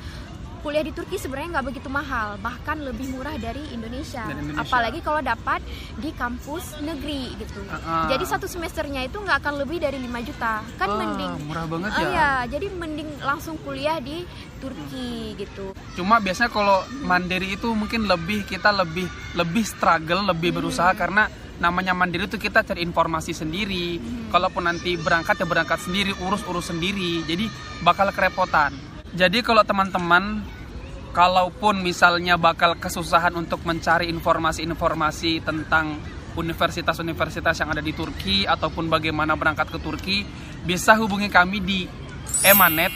kuliah 0.59 0.83
di 0.83 0.91
Turki 0.91 1.15
sebenarnya 1.15 1.59
nggak 1.59 1.67
begitu 1.71 1.88
mahal 1.88 2.36
bahkan 2.43 2.77
lebih 2.83 3.07
murah 3.15 3.36
dari 3.39 3.63
Indonesia, 3.71 4.27
Indonesia. 4.27 4.59
apalagi 4.59 5.00
kalau 5.00 5.24
dapat 5.24 5.63
di 5.95 6.12
kampus 6.12 6.83
negeri 6.83 7.31
gitu 7.39 7.63
uh, 7.63 7.75
uh. 7.79 8.05
jadi 8.12 8.24
satu 8.27 8.45
semesternya 8.45 9.07
itu 9.07 9.17
nggak 9.24 9.39
akan 9.39 9.63
lebih 9.63 9.79
dari 9.79 9.98
5 10.03 10.27
juta 10.27 10.59
kan 10.75 10.88
uh, 10.91 10.98
mending 11.00 11.33
murah 11.48 11.65
banget 11.65 11.91
uh, 11.95 12.00
ya 12.03 12.07
ya 12.12 12.31
jadi 12.51 12.67
mending 12.75 13.09
langsung 13.24 13.55
kuliah 13.63 14.03
di 14.03 14.27
Turki 14.59 15.33
hmm. 15.33 15.36
gitu 15.39 15.65
cuma 15.95 16.19
biasanya 16.19 16.51
kalau 16.51 16.83
mandiri 17.07 17.55
itu 17.55 17.71
mungkin 17.71 18.05
lebih 18.05 18.43
kita 18.43 18.75
lebih 18.75 19.07
lebih 19.39 19.63
struggle 19.63 20.27
lebih 20.27 20.51
hmm. 20.51 20.59
berusaha 20.59 20.91
karena 20.91 21.31
namanya 21.59 21.93
mandiri 21.93 22.25
itu 22.25 22.39
kita 22.39 22.63
cari 22.63 22.81
informasi 22.81 23.35
sendiri. 23.35 23.99
Hmm. 23.99 24.31
Kalaupun 24.31 24.65
nanti 24.65 24.95
berangkat 24.95 25.39
ya 25.39 25.47
berangkat 25.47 25.79
sendiri, 25.83 26.15
urus-urus 26.17 26.71
sendiri. 26.71 27.23
Jadi 27.27 27.45
bakal 27.83 28.09
kerepotan. 28.15 28.75
Jadi 29.13 29.43
kalau 29.43 29.61
teman-teman 29.67 30.43
kalaupun 31.11 31.81
misalnya 31.81 32.37
bakal 32.37 32.77
kesusahan 32.77 33.33
untuk 33.33 33.65
mencari 33.65 34.07
informasi-informasi 34.13 35.41
tentang 35.41 35.97
universitas-universitas 36.37 37.57
yang 37.59 37.73
ada 37.73 37.81
di 37.81 37.91
Turki 37.91 38.45
ataupun 38.45 38.87
bagaimana 38.87 39.33
berangkat 39.33 39.67
ke 39.73 39.79
Turki, 39.81 40.17
bisa 40.63 40.95
hubungi 40.95 41.27
kami 41.27 41.57
di 41.59 41.79
Emanet. 42.45 42.93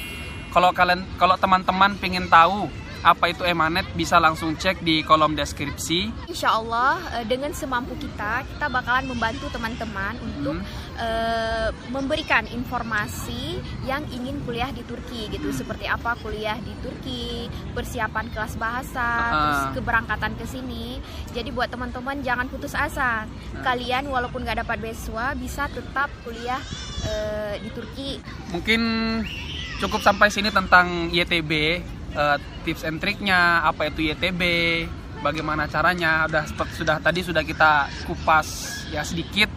Kalau 0.53 0.69
kalian 0.69 1.17
kalau 1.17 1.33
teman-teman 1.35 1.97
pengen 1.97 2.29
tahu 2.29 2.69
apa 3.03 3.35
itu 3.35 3.43
emanet 3.43 3.83
bisa 3.99 4.15
langsung 4.15 4.55
cek 4.55 4.79
di 4.79 5.03
kolom 5.03 5.35
deskripsi. 5.35 6.31
Insya 6.31 6.55
Allah 6.55 7.03
eh, 7.19 7.27
dengan 7.27 7.51
semampu 7.51 7.99
kita 7.99 8.47
kita 8.47 8.71
bakalan 8.71 9.11
membantu 9.11 9.51
teman-teman 9.51 10.15
untuk 10.23 10.63
hmm. 10.63 10.95
uh, 10.95 11.69
memberikan 11.91 12.47
informasi 12.47 13.59
yang 13.83 14.07
ingin 14.07 14.39
kuliah 14.47 14.71
di 14.71 14.87
Turki 14.87 15.27
gitu 15.35 15.51
hmm. 15.51 15.59
seperti 15.59 15.85
apa 15.85 16.15
kuliah 16.23 16.55
di 16.63 16.71
Turki 16.79 17.51
persiapan 17.75 18.31
kelas 18.31 18.55
bahasa 18.55 19.03
uh. 19.03 19.31
terus 19.35 19.61
keberangkatan 19.83 20.39
ke 20.39 20.45
sini. 20.47 21.03
Jadi 21.35 21.51
buat 21.51 21.67
teman-teman 21.67 22.23
jangan 22.23 22.47
putus 22.47 22.71
asa. 22.71 23.27
Uh. 23.51 23.61
Kalian 23.67 24.07
walaupun 24.07 24.47
nggak 24.47 24.63
dapat 24.63 24.79
beasiswa 24.79 25.35
bisa 25.35 25.67
tetap 25.67 26.07
kuliah 26.23 26.63
uh, 27.03 27.59
di 27.59 27.69
Turki. 27.75 28.23
Mungkin 28.55 28.81
cukup 29.83 29.99
sampai 29.99 30.31
sini 30.31 30.47
tentang 30.47 31.11
YTB 31.11 31.51
uh, 32.15 32.37
tips 32.65 32.85
and 32.87 32.97
triknya 33.01 33.65
apa 33.65 33.89
itu 33.89 34.09
YTB 34.13 34.41
bagaimana 35.23 35.65
caranya 35.71 36.27
udah 36.27 36.43
sudah 36.75 36.97
tadi 36.99 37.23
sudah 37.23 37.41
kita 37.41 37.87
kupas 38.05 38.47
ya 38.91 39.01
sedikit. 39.01 39.49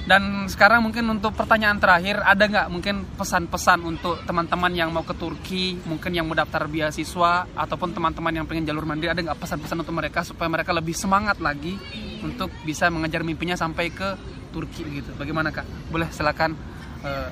Dan 0.00 0.50
sekarang 0.50 0.82
mungkin 0.82 1.06
untuk 1.06 1.38
pertanyaan 1.38 1.78
terakhir 1.78 2.18
ada 2.24 2.42
nggak 2.42 2.66
mungkin 2.72 3.06
pesan-pesan 3.14 3.78
untuk 3.84 4.18
teman-teman 4.26 4.72
yang 4.74 4.90
mau 4.90 5.06
ke 5.06 5.14
Turki 5.14 5.78
mungkin 5.86 6.10
yang 6.10 6.26
mau 6.26 6.34
daftar 6.34 6.66
beasiswa 6.66 7.46
ataupun 7.54 7.94
teman-teman 7.94 8.42
yang 8.42 8.46
pengen 8.48 8.66
jalur 8.66 8.82
mandiri 8.82 9.14
ada 9.14 9.22
nggak 9.22 9.38
pesan-pesan 9.38 9.86
untuk 9.86 9.94
mereka 9.94 10.26
supaya 10.26 10.50
mereka 10.50 10.74
lebih 10.74 10.98
semangat 10.98 11.38
lagi 11.38 11.78
untuk 12.26 12.50
bisa 12.66 12.90
mengejar 12.90 13.22
mimpinya 13.22 13.54
sampai 13.54 13.94
ke 13.94 14.18
Turki 14.50 14.82
gitu? 14.98 15.14
Bagaimana 15.14 15.54
kak? 15.54 15.68
Boleh 15.94 16.10
silakan 16.10 16.58
uh, 17.06 17.30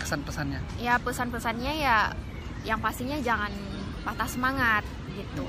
kesan-pesannya. 0.00 0.80
Ya 0.80 0.96
pesan-pesannya 0.96 1.72
ya 1.76 2.16
yang 2.66 2.78
pastinya 2.82 3.18
jangan 3.20 3.50
patah 4.06 4.28
semangat 4.30 4.84
gitu. 5.18 5.46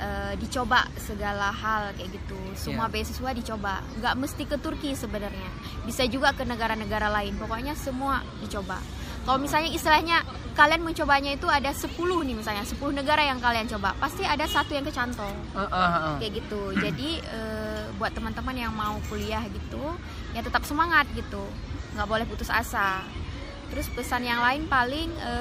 E, 0.00 0.36
dicoba 0.40 0.88
segala 1.00 1.52
hal 1.52 1.92
kayak 1.96 2.14
gitu. 2.14 2.38
Semua 2.56 2.88
yeah. 2.88 2.92
beasiswa 2.92 3.30
dicoba. 3.32 3.74
Nggak 4.00 4.14
mesti 4.16 4.42
ke 4.44 4.56
Turki 4.60 4.92
sebenarnya. 4.92 5.50
Bisa 5.84 6.04
juga 6.08 6.32
ke 6.36 6.44
negara-negara 6.44 7.08
lain. 7.08 7.36
Pokoknya 7.40 7.72
semua 7.76 8.24
dicoba. 8.40 8.80
Kalau 9.20 9.36
misalnya 9.36 9.68
istilahnya 9.68 10.24
kalian 10.56 10.80
mencobanya 10.80 11.36
itu 11.36 11.44
ada 11.44 11.70
10 11.76 11.92
nih 12.00 12.36
misalnya 12.36 12.64
10 12.64 12.80
negara 12.96 13.20
yang 13.20 13.36
kalian 13.36 13.68
coba 13.68 13.92
pasti 14.00 14.24
ada 14.24 14.48
satu 14.48 14.72
yang 14.72 14.84
kecantol. 14.84 15.28
Uh, 15.52 15.60
uh, 15.68 15.76
uh. 15.76 16.16
kayak 16.16 16.40
gitu. 16.40 16.72
Jadi 16.80 17.20
e, 17.20 17.40
buat 18.00 18.16
teman-teman 18.16 18.56
yang 18.56 18.72
mau 18.72 18.96
kuliah 19.12 19.44
gitu 19.44 19.92
ya 20.32 20.40
tetap 20.40 20.64
semangat 20.64 21.04
gitu. 21.12 21.44
Nggak 21.92 22.08
boleh 22.08 22.24
putus 22.24 22.48
asa. 22.48 23.04
Terus 23.68 23.86
pesan 23.92 24.24
yang 24.24 24.40
lain 24.40 24.64
paling 24.66 25.12
e, 25.12 25.32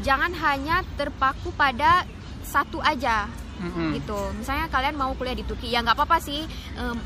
jangan 0.00 0.32
hanya 0.32 0.80
terpaku 0.94 1.52
pada 1.52 2.08
satu 2.42 2.80
aja 2.80 3.28
Mm-mm. 3.54 3.92
gitu 3.94 4.18
misalnya 4.34 4.66
kalian 4.66 4.94
mau 4.94 5.12
kuliah 5.12 5.32
di 5.32 5.44
Turki 5.44 5.68
ya 5.68 5.80
nggak 5.80 5.94
apa-apa 5.94 6.18
sih 6.18 6.42
em, 6.74 6.96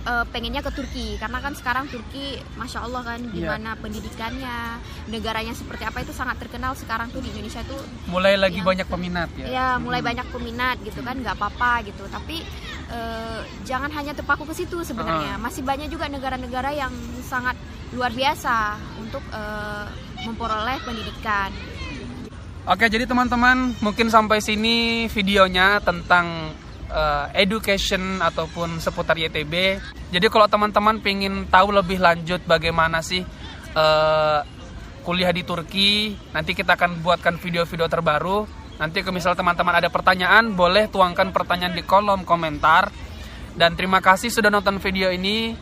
eh, 0.00 0.24
pengennya 0.26 0.58
ke 0.60 0.70
Turki 0.70 1.18
karena 1.18 1.38
kan 1.38 1.52
sekarang 1.52 1.84
Turki 1.86 2.38
masya 2.54 2.80
Allah 2.80 3.02
kan 3.04 3.20
Iya. 3.20 3.34
gimana 3.52 3.70
pendidikannya 3.76 4.78
negaranya 5.06 5.52
seperti 5.52 5.82
apa 5.82 6.00
itu 6.00 6.10
sangat 6.10 6.38
terkenal 6.38 6.72
sekarang 6.72 7.10
tuh 7.10 7.18
di 7.18 7.28
Indonesia 7.28 7.60
tuh 7.62 7.82
Mulai 8.06 8.34
lagi 8.34 8.62
banyak 8.62 8.86
peminat 8.86 9.28
ya. 9.34 9.46
ya 9.46 9.68
mulai 9.76 9.98
Mm-mm. 9.98 10.10
banyak 10.14 10.26
peminat 10.30 10.76
gitu 10.80 11.00
kan 11.02 11.18
nggak 11.18 11.36
apa-apa 11.36 11.84
gitu 11.84 12.06
tapi 12.08 12.40
eh, 12.88 13.40
jangan 13.62 13.90
hanya 13.92 14.14
terpaku 14.14 14.46
ke 14.46 14.54
situ 14.56 14.80
sebenarnya 14.80 15.36
masih 15.36 15.60
banyak 15.60 15.90
juga 15.90 16.08
negara-negara 16.08 16.72
yang 16.72 16.94
sangat 17.20 17.58
luar 17.92 18.10
biasa 18.10 18.78
untuk 18.96 19.20
eh, 19.28 19.84
memperoleh 20.24 20.80
pendidikan 20.82 21.52
Oke, 22.68 22.84
jadi 22.92 23.08
teman-teman, 23.08 23.80
mungkin 23.80 24.12
sampai 24.12 24.44
sini 24.44 25.08
videonya 25.08 25.80
tentang 25.80 26.52
eh, 26.92 27.26
education 27.40 28.20
ataupun 28.20 28.76
seputar 28.76 29.16
YTB. 29.16 29.80
Jadi 30.12 30.26
kalau 30.28 30.44
teman-teman 30.52 31.00
pengen 31.00 31.48
tahu 31.48 31.72
lebih 31.72 31.96
lanjut 31.96 32.44
bagaimana 32.44 33.00
sih 33.00 33.24
eh, 33.72 34.40
kuliah 35.00 35.32
di 35.32 35.48
Turki, 35.48 36.12
nanti 36.36 36.52
kita 36.52 36.76
akan 36.76 37.00
buatkan 37.00 37.40
video-video 37.40 37.88
terbaru. 37.88 38.44
Nanti 38.76 39.00
kalau 39.00 39.16
misal 39.16 39.32
teman-teman 39.32 39.80
ada 39.80 39.88
pertanyaan, 39.88 40.52
boleh 40.52 40.92
tuangkan 40.92 41.32
pertanyaan 41.32 41.72
di 41.72 41.80
kolom 41.88 42.28
komentar. 42.28 42.92
Dan 43.56 43.80
terima 43.80 44.04
kasih 44.04 44.28
sudah 44.28 44.52
nonton 44.52 44.76
video 44.76 45.08
ini. 45.08 45.56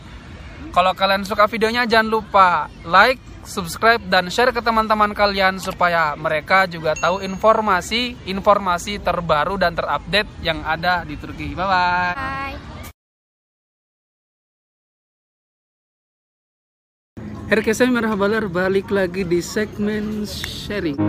Kalau 0.75 0.91
kalian 0.91 1.23
suka 1.23 1.47
videonya 1.47 1.87
jangan 1.87 2.11
lupa 2.11 2.67
like, 2.83 3.23
subscribe 3.47 4.03
dan 4.11 4.27
share 4.27 4.51
ke 4.51 4.59
teman-teman 4.59 5.15
kalian 5.15 5.57
supaya 5.57 6.13
mereka 6.19 6.67
juga 6.67 6.93
tahu 6.99 7.23
informasi-informasi 7.23 8.99
terbaru 8.99 9.55
dan 9.55 9.71
terupdate 9.71 10.27
yang 10.43 10.59
ada 10.67 11.07
di 11.07 11.15
Turki. 11.15 11.55
Bye 11.55 11.65
bye. 11.65 12.13
Bye. 12.13 12.37
Herkese 17.47 17.87
merhabalar 17.87 18.51
balik 18.51 18.91
lagi 18.91 19.23
di 19.23 19.39
segmen 19.39 20.27
sharing. 20.27 20.99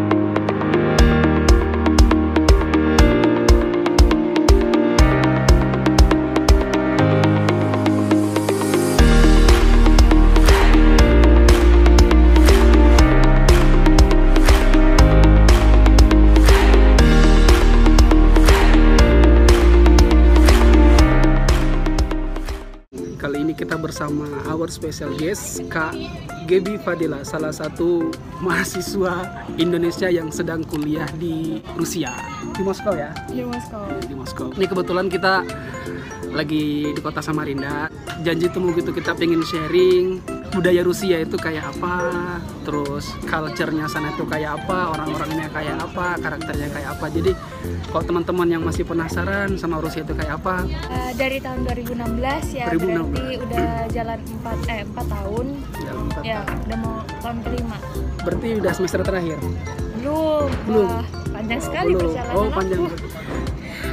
Bersama 23.99 24.31
our 24.47 24.71
special 24.71 25.11
guest 25.19 25.59
Kak 25.67 25.90
Gebi 26.47 26.78
Fadila, 26.78 27.26
salah 27.26 27.50
satu 27.50 28.14
mahasiswa 28.38 29.43
Indonesia 29.59 30.07
yang 30.07 30.31
sedang 30.31 30.62
kuliah 30.62 31.11
di 31.19 31.59
Rusia, 31.75 32.14
di 32.55 32.62
Moskow 32.62 32.95
ya. 32.95 33.11
Di 33.26 33.43
Moskow. 33.43 33.90
Di 34.07 34.14
Moskow. 34.14 34.49
Ini 34.55 34.71
kebetulan 34.71 35.11
kita 35.11 35.43
lagi 36.31 36.95
di 36.95 37.00
kota 37.02 37.19
Samarinda. 37.19 37.90
Janji 38.23 38.47
temu 38.47 38.71
gitu 38.78 38.95
kita 38.95 39.19
pengen 39.19 39.43
sharing 39.43 40.23
budaya 40.50 40.81
Rusia 40.81 41.19
itu 41.19 41.37
kayak 41.37 41.71
apa, 41.71 41.95
terus 42.62 43.05
culture-nya 43.23 43.85
sana 43.87 44.11
itu 44.11 44.25
kayak 44.25 44.57
apa, 44.57 44.90
orang-orangnya 44.90 45.47
kayak 45.49 45.76
apa, 45.78 46.17
karakternya 46.17 46.69
kayak 46.69 46.88
apa. 46.90 47.07
Jadi 47.09 47.33
kalau 47.87 48.05
teman-teman 48.05 48.49
yang 48.49 48.62
masih 48.62 48.83
penasaran 48.83 49.55
sama 49.55 49.78
Rusia 49.78 50.02
itu 50.02 50.12
kayak 50.12 50.37
apa, 50.37 50.64
Eh, 50.88 51.12
dari 51.14 51.38
tahun 51.38 51.64
2016 51.64 52.45
ya 52.50 52.67
2016. 52.67 53.09
berarti 53.09 53.25
udah 53.38 53.69
jalan 53.88 54.18
4 54.18 54.59
eh 54.68 54.83
4 54.85 55.07
tahun 55.07 55.46
ya, 55.77 55.92
empat 55.94 56.23
ya 56.23 56.38
udah 56.42 56.79
mau 56.79 56.94
tahun 57.18 57.38
kelima 57.42 57.77
berarti 58.18 58.49
udah 58.59 58.73
semester 58.73 59.01
terakhir. 59.03 59.38
belum 59.99 60.46
Belum. 60.64 60.87
Wah, 60.87 61.05
panjang 61.33 61.61
sekali 61.61 61.90
Belum. 61.90 62.03
perjalanan 62.07 62.35
Oh 62.35 62.44
aku. 62.44 62.55
panjang. 62.55 62.81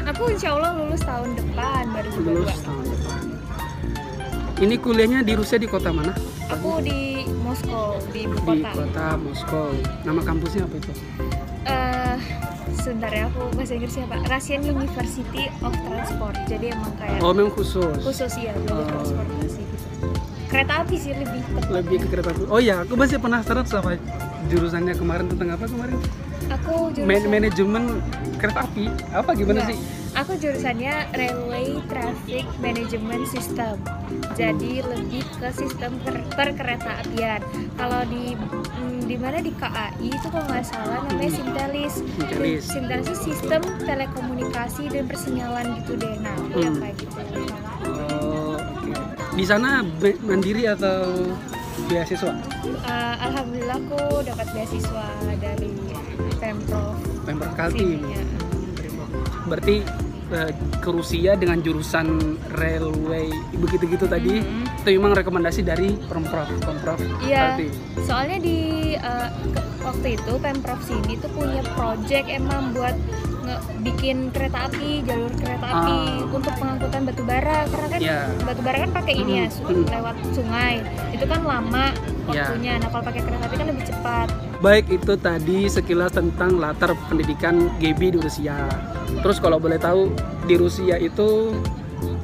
aku 0.06 0.23
insya 0.30 0.49
Allah 0.51 0.71
lulus 0.75 1.01
tahun 1.01 1.30
depan 1.34 1.84
2022 1.89 2.25
Lulus 2.25 2.60
tahun. 2.62 2.86
Ini 4.56 4.80
kuliahnya 4.80 5.20
di 5.20 5.36
Rusia 5.36 5.60
di 5.60 5.68
kota 5.68 5.91
mana? 5.91 6.15
aku 6.46 6.78
di 6.80 7.26
Moskow 7.41 7.98
di 8.13 8.24
ibu 8.24 8.38
Di 8.38 8.62
kota 8.62 8.70
kota 8.72 9.06
Moskow. 9.18 9.74
Nama 10.06 10.22
kampusnya 10.22 10.63
apa 10.63 10.76
itu? 10.78 10.91
Eh, 11.65 12.15
sebentar 12.72 13.10
ya 13.10 13.26
aku 13.28 13.50
bahasa 13.52 13.74
Inggrisnya 13.74 14.06
apa 14.06 14.22
Russian 14.30 14.62
University 14.63 15.44
of 15.60 15.74
Transport 15.76 16.38
jadi 16.46 16.72
emang 16.72 16.94
kayak 16.96 17.20
Oh, 17.20 17.34
memang 17.34 17.52
khusus. 17.52 17.98
khusus 18.00 18.32
ya 18.38 18.54
belajar 18.56 18.94
Oh. 18.94 19.04
transportasi 19.04 19.62
gitu 19.62 19.86
kereta 20.46 20.74
api 20.80 20.96
sih 20.96 21.12
lebih 21.12 21.39
tepat. 21.41 21.68
Lebih 21.74 21.98
ke 22.00 22.08
kereta 22.08 22.30
api. 22.32 22.41
Oh 22.48 22.62
ya, 22.62 22.76
aku 22.80 22.94
masih 22.96 23.18
penasaran 23.18 23.65
sama 23.65 23.98
jurusannya 24.48 24.94
kemarin 24.94 25.26
tentang 25.28 25.50
apa 25.52 25.65
kemarin? 25.68 25.98
Aku 26.47 26.73
Man- 26.97 27.05
jurusan 27.08 27.29
manajemen 27.29 27.84
kereta 28.36 28.60
api. 28.63 28.86
Apa 29.12 29.31
gimana 29.34 29.65
sih? 29.65 29.77
Aku 30.15 30.31
jurusannya 30.34 31.12
Railway 31.12 31.75
Traffic 31.86 32.47
Management 32.58 33.27
System. 33.27 33.75
Jadi 34.34 34.79
lebih 34.79 35.27
ke 35.36 35.49
sistem 35.51 35.99
per 35.99 36.23
perkereta 36.31 37.03
apian. 37.03 37.43
Kalau 37.75 37.99
di 38.08 38.31
mm, 38.31 38.99
di 39.05 39.17
mana 39.19 39.38
di 39.38 39.51
KAI 39.51 40.08
itu 40.08 40.27
kalau 40.29 40.47
nggak 40.47 40.63
salah 40.63 41.03
namanya 41.03 41.31
Sintelis. 41.34 41.93
Sintelis. 41.99 42.63
Sintelis 42.63 43.08
itu 43.12 43.15
sistem 43.27 43.60
telekomunikasi 43.84 44.88
dan 44.88 45.03
persinyalan 45.03 45.65
gitu 45.77 45.99
deh. 45.99 46.15
Nah, 46.17 46.31
aku 46.31 46.58
yang 46.60 46.75
Hmm. 46.75 46.81
kayak 46.81 46.95
gitu. 46.95 47.19
Oh. 47.84 48.55
Di 49.36 49.43
sana 49.43 49.84
mandiri 50.21 50.63
atau 50.63 51.12
beasiswa? 51.91 52.31
Eh, 52.63 53.15
Alhamdulillah 53.19 53.84
aku 53.84 53.99
dapat 54.23 54.47
beasiswa 54.49 55.08
dari 55.36 55.75
Pemprov 56.38 56.95
Pemprov 57.24 57.54
Kaltim. 57.56 57.88
sini 57.98 58.12
ya. 58.12 58.24
Berarti 59.45 59.76
eh, 60.26 60.52
ke 60.76 60.89
Rusia 60.89 61.32
dengan 61.34 61.62
jurusan 61.62 62.08
railway 62.52 63.30
begitu-gitu 63.54 64.06
tadi 64.06 64.41
Mhm. 64.41 64.82
itu 64.82 64.89
memang 64.91 65.13
rekomendasi 65.13 65.62
dari 65.62 65.93
Pemprov 66.02 66.50
Pemprov 66.60 66.98
Iya. 67.21 67.62
Soalnya 68.02 68.38
di 68.39 68.74
eh, 68.97 69.27
ke- 69.49 69.67
waktu 69.81 70.08
itu 70.15 70.34
Pemprov 70.36 70.79
sini 70.81 71.13
tuh 71.15 71.29
punya 71.29 71.62
project 71.71 72.25
emang 72.27 72.71
buat 72.71 72.95
bikin 73.77 74.34
kereta 74.34 74.65
api, 74.65 75.05
jalur 75.05 75.29
kereta 75.31 75.62
api 75.63 75.99
Ah. 76.17 76.34
untuk 76.34 76.49
pengangkutan 76.58 77.05
batu 77.05 77.21
bara 77.21 77.69
karena 77.69 77.88
kan 77.88 77.99
Iya. 78.01 78.19
batu 78.41 78.62
bara 78.65 78.77
kan 78.79 78.91
pakai 78.91 79.13
ini 79.15 79.34
ya, 79.38 79.47
su- 79.47 79.62
Hmm. 79.62 79.86
lewat 79.86 80.15
sungai. 80.34 80.81
Itu 81.13 81.29
kan 81.29 81.45
lama 81.45 81.93
Iya. 82.25 82.25
waktunya. 82.25 82.73
Nah, 82.81 82.89
kalau 82.89 83.03
pakai 83.05 83.21
kereta 83.21 83.45
api 83.45 83.55
kan 83.55 83.67
lebih 83.69 83.86
cepat. 83.86 84.27
Baik 84.58 84.86
itu 84.89 85.13
tadi 85.15 85.60
sekilas 85.67 86.12
tentang 86.12 86.58
latar 86.58 86.97
pendidikan 87.05 87.69
GB 87.77 88.01
di 88.10 88.19
Rusia. 88.19 88.65
Terus 89.21 89.38
kalau 89.38 89.62
boleh 89.62 89.77
tahu 89.77 90.10
di 90.41 90.55
Rusia 90.58 90.97
itu 90.97 91.53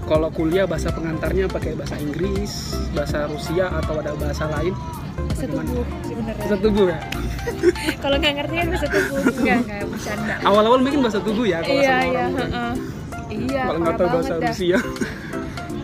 kalau 0.04 0.34
kuliah 0.34 0.66
bahasa 0.66 0.90
pengantarnya 0.90 1.46
pakai 1.46 1.78
bahasa 1.78 1.96
Inggris, 1.96 2.74
bahasa 2.92 3.30
Rusia 3.30 3.70
atau 3.70 3.94
ada 3.96 4.18
bahasa 4.18 4.50
lain? 4.50 4.74
Bahasa 5.22 5.44
Bagaimana? 5.44 5.68
tubuh 5.68 5.86
sebenarnya. 6.02 6.42
Bahasa 6.42 6.56
tubuh 6.58 6.86
ya. 6.86 7.00
Kalau 8.04 8.16
nggak 8.18 8.34
ngerti 8.36 8.54
kan 8.54 8.68
bahasa 8.68 8.88
tubuh. 8.88 9.18
Enggak, 9.22 9.58
enggak 9.62 9.80
bercanda. 9.88 10.34
Awal-awal 10.42 10.80
mungkin 10.80 11.00
bahasa 11.02 11.20
tubuh 11.20 11.46
ya 11.46 11.58
kalau 11.60 11.74
Iya, 11.76 11.90
sama 11.90 12.04
iya, 12.04 12.10
orang 12.12 12.34
heeh. 12.36 12.72
Iya, 13.32 13.62
Kalau 13.64 13.80
nggak 13.80 13.96
tahu 13.96 14.10
bahasa. 14.12 14.34
Rusia. 14.38 14.80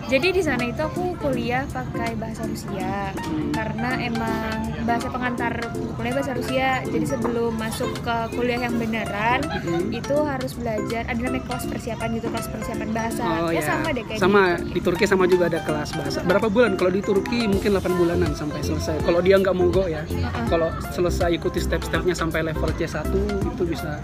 Jadi 0.08 0.32
di 0.32 0.39
sana 0.39 0.63
itu 0.63 0.80
aku 0.80 1.20
kuliah 1.20 1.67
pakai 1.67 2.15
bahasa 2.15 2.48
Rusia 2.48 3.12
karena 3.52 4.00
emang 4.00 4.56
bahasa 4.88 5.12
pengantar 5.12 5.52
kuliah 6.00 6.15
bahasa 6.15 6.32
Rusia. 6.32 6.80
Jadi 6.82 7.04
sebelum 7.04 7.52
masuk 7.54 7.91
ke 8.00 8.15
kuliah 8.32 8.63
yang 8.63 8.80
beneran 8.80 9.43
Hmm. 9.48 9.91
itu 9.91 10.15
harus 10.24 10.56
belajar 10.56 11.04
ada 11.04 11.20
namanya 11.20 11.43
kelas 11.43 11.67
persiapan 11.67 12.08
gitu 12.15 12.32
kelas 12.32 12.48
persiapan 12.48 12.89
bahasa. 12.96 13.24
Oh 13.43 13.52
ya, 13.52 13.60
ya. 13.60 13.63
sama 13.67 13.88
deh 13.91 14.04
kayak 14.08 14.20
Sama 14.24 14.41
gitu. 14.56 14.72
di 14.72 14.80
Turki 14.80 15.04
sama 15.04 15.26
juga 15.28 15.52
ada 15.52 15.60
kelas 15.60 15.89
bahasa. 15.91 16.20
Berapa 16.24 16.48
bulan? 16.48 16.80
Kalau 16.80 16.91
di 16.93 17.02
Turki 17.04 17.39
mungkin 17.43 17.70
8 17.76 17.91
bulanan 17.93 18.32
sampai 18.32 18.63
selesai. 18.63 19.04
Kalau 19.04 19.20
dia 19.20 19.36
nggak 19.36 19.56
mogok 19.60 19.91
ya. 19.91 20.08
Heeh. 20.08 20.46
Kalau 20.48 20.72
selesai 20.96 21.36
ikuti 21.36 21.60
step-stepnya 21.60 22.15
sampai 22.15 22.48
level 22.48 22.72
C1 22.72 23.12
itu 23.43 23.63
bisa 23.67 24.00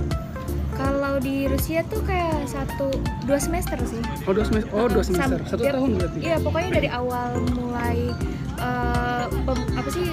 Kalau 1.14 1.30
di 1.30 1.46
Rusia 1.46 1.86
tuh 1.94 2.02
kayak 2.02 2.50
satu 2.50 2.90
dua 3.30 3.38
semester 3.38 3.78
sih. 3.86 4.02
Oh 4.26 4.34
dua 4.34 4.50
semester, 4.50 4.74
oh 4.74 4.90
dua 4.90 5.06
Sam- 5.06 5.14
semester, 5.14 5.40
satu 5.46 5.62
dia- 5.62 5.74
tahun 5.78 5.90
berarti. 5.94 6.18
Iya 6.26 6.36
pokoknya 6.42 6.70
dari 6.74 6.90
awal 6.90 7.30
mulai 7.54 7.98
eh, 8.58 9.26
pem- 9.30 9.70
apa 9.78 9.90
sih 9.94 10.10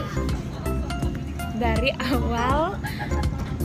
dari 1.57 1.97
awal 2.05 2.77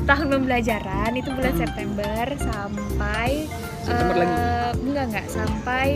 tahun 0.07 0.27
pembelajaran 0.31 1.11
itu 1.11 1.27
bulan. 1.27 1.59
September 1.59 2.23
sampai 2.39 3.51
September 3.83 4.15
eh, 4.15 4.19
lagi? 4.23 4.35
enggak 4.79 5.05
enggak 5.11 5.27
sampai 5.27 5.87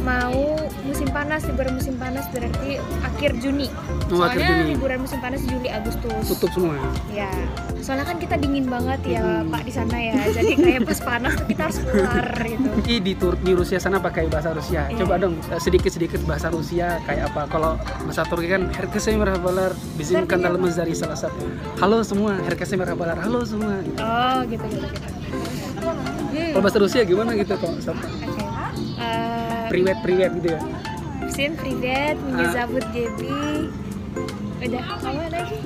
mau 0.00 0.56
musim 0.82 1.08
panas 1.08 1.44
liburan 1.44 1.72
musim 1.74 1.94
panas 1.94 2.24
berarti 2.28 2.80
akhir 3.02 3.30
Juni 3.38 3.68
Oh, 4.10 4.20
akhir 4.20 4.40
soalnya 4.40 4.58
Juni. 4.58 4.72
liburan 4.74 4.98
musim 5.00 5.18
panas 5.20 5.40
Juli 5.44 5.68
Agustus 5.68 6.24
Tutup 6.26 6.50
semua. 6.50 6.74
ya 7.08 7.30
soalnya 7.80 8.04
kan 8.04 8.16
kita 8.16 8.34
dingin 8.36 8.66
banget 8.66 9.00
ya 9.06 9.20
Hmm. 9.20 9.48
Pak 9.48 9.62
di 9.62 9.72
sana 9.72 9.96
ya 9.96 10.14
jadi 10.28 10.52
kayak 10.54 10.80
pas 10.84 11.00
panas 11.00 11.34
kita 11.44 11.62
harus 11.62 11.78
keluar 11.80 12.26
gitu 12.42 12.68
di 13.06 13.12
Tur 13.14 13.34
di 13.38 13.52
Rusia 13.52 13.78
sana 13.78 13.96
pakai 13.98 14.26
bahasa 14.26 14.50
Rusia. 14.50 14.88
Iya. 14.88 14.98
Coba 15.00 15.16
dong 15.16 15.34
eh, 15.38 15.60
sedikit-sedikit 15.60 16.20
bahasa 16.24 16.48
Rusia 16.48 17.00
kayak 17.04 17.32
apa? 17.32 17.48
Kalau 17.48 17.76
bahasa 18.04 18.22
Turki 18.26 18.48
kan 18.48 18.68
herkese 18.70 19.14
merhabalar, 19.14 19.72
bizim 19.96 20.24
Artinya 20.24 20.50
kan 20.50 20.60
apa? 20.60 20.68
dari 20.74 20.92
salah 20.92 21.16
satu. 21.16 21.44
Halo 21.78 22.00
semua, 22.02 22.36
herkese 22.42 22.76
merhabalar. 22.76 23.16
Halo 23.16 23.44
semua. 23.44 23.80
Oh 23.96 24.38
gitu 24.44 24.64
gitu 24.66 24.86
gitu 24.86 25.10
hmm. 25.80 26.52
Kalau 26.52 26.62
bahasa 26.62 26.78
Rusia 26.78 27.02
gimana 27.02 27.32
gitu 27.34 27.54
kok? 27.54 27.72
priwet-priwet 29.70 30.30
gitu 30.42 30.48
ya 30.58 30.60
Sin 31.30 31.54
priwet, 31.54 32.18
minyak 32.26 32.66
ah. 32.66 32.82
Jebi 32.90 33.70
Udah, 34.60 34.84
apa 34.92 35.08
lagi? 35.32 35.56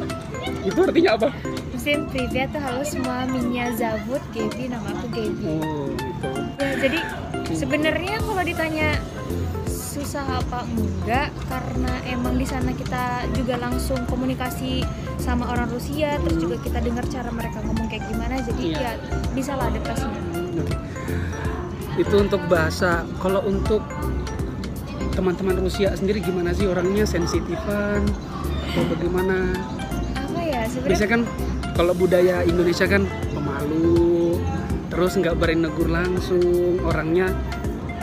Itu 0.63 0.87
artinya 0.87 1.11
apa? 1.19 1.29
Sin 1.75 2.07
priwet 2.07 2.53
tuh 2.55 2.63
halo 2.63 2.85
semua 2.87 3.27
Minya 3.27 3.73
Zabut 3.75 4.23
jadi 4.31 4.71
nama 4.71 4.93
aku 4.95 5.09
Gaby 5.11 5.45
oh, 5.49 5.91
gitu. 5.97 6.31
ya, 6.61 6.71
Jadi 6.79 6.99
sebenarnya 7.57 8.23
kalau 8.23 8.45
ditanya 8.45 9.01
susah 9.69 10.27
apa 10.27 10.67
enggak 10.67 11.31
karena 11.47 11.93
emang 12.11 12.35
di 12.35 12.43
sana 12.43 12.75
kita 12.75 13.31
juga 13.31 13.63
langsung 13.63 14.03
komunikasi 14.11 14.83
sama 15.23 15.47
orang 15.47 15.71
Rusia 15.71 16.19
terus 16.19 16.43
juga 16.43 16.59
kita 16.59 16.83
dengar 16.83 17.07
cara 17.07 17.31
mereka 17.31 17.63
ngomong 17.63 17.87
kayak 17.87 18.03
gimana 18.11 18.43
jadi 18.43 18.65
yeah. 18.75 18.83
ya 18.83 18.93
bisa 19.39 19.55
lah 19.55 19.71
adaptasinya. 19.71 20.19
Itu 21.95 22.15
untuk 22.19 22.43
bahasa. 22.51 23.07
Kalau 23.23 23.41
untuk 23.47 23.83
teman-teman 25.15 25.63
Rusia 25.63 25.95
sendiri 25.95 26.19
gimana 26.19 26.51
sih 26.51 26.67
orangnya 26.67 27.07
sensitifan 27.07 28.03
atau 28.75 28.83
bagaimana? 28.91 29.55
apa 30.19 30.41
ya 30.43 30.67
sebenarnya 30.67 30.91
Biasanya 30.91 31.11
kan 31.15 31.23
kalau 31.79 31.93
budaya 31.95 32.37
Indonesia 32.43 32.87
kan 32.91 33.07
pemalu, 33.31 34.39
terus 34.91 35.15
nggak 35.15 35.39
berani 35.39 35.71
negur 35.71 35.87
langsung, 35.87 36.83
orangnya 36.83 37.31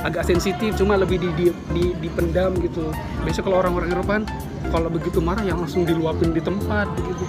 agak 0.02 0.24
sensitif, 0.26 0.74
cuma 0.80 0.96
lebih 0.98 1.20
di, 1.22 1.30
di, 1.36 1.46
di- 1.76 1.96
dipendam 2.00 2.56
gitu. 2.64 2.90
Biasanya 3.28 3.46
kalau 3.46 3.58
orang-orang 3.60 3.90
Eropa 3.92 4.12
kan, 4.18 4.24
kalau 4.72 4.88
begitu 4.88 5.20
marah 5.20 5.44
yang 5.44 5.60
langsung 5.60 5.84
diluapin 5.84 6.32
di 6.32 6.42
tempat 6.42 6.88
gitu. 6.96 7.26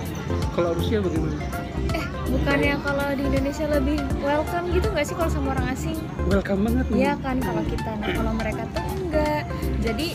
Kalau 0.54 0.72
Rusia 0.78 1.02
bagaimana? 1.02 1.61
Bukannya 2.32 2.74
kalau 2.80 3.06
di 3.12 3.22
Indonesia 3.24 3.66
lebih 3.68 3.96
welcome 4.18 4.66
gitu 4.70 4.86
nggak 4.88 5.04
sih 5.04 5.14
kalau 5.14 5.30
sama 5.30 5.48
orang 5.52 5.66
asing 5.70 5.98
Welcome 6.24 6.64
banget. 6.64 6.84
Iya 6.90 7.12
kan 7.18 7.36
kalau 7.38 7.62
kita 7.62 7.90
nah 7.94 8.08
kalau 8.10 8.32
mereka 8.32 8.62
tuh 8.68 8.84
enggak 8.96 9.42
jadi 9.78 10.08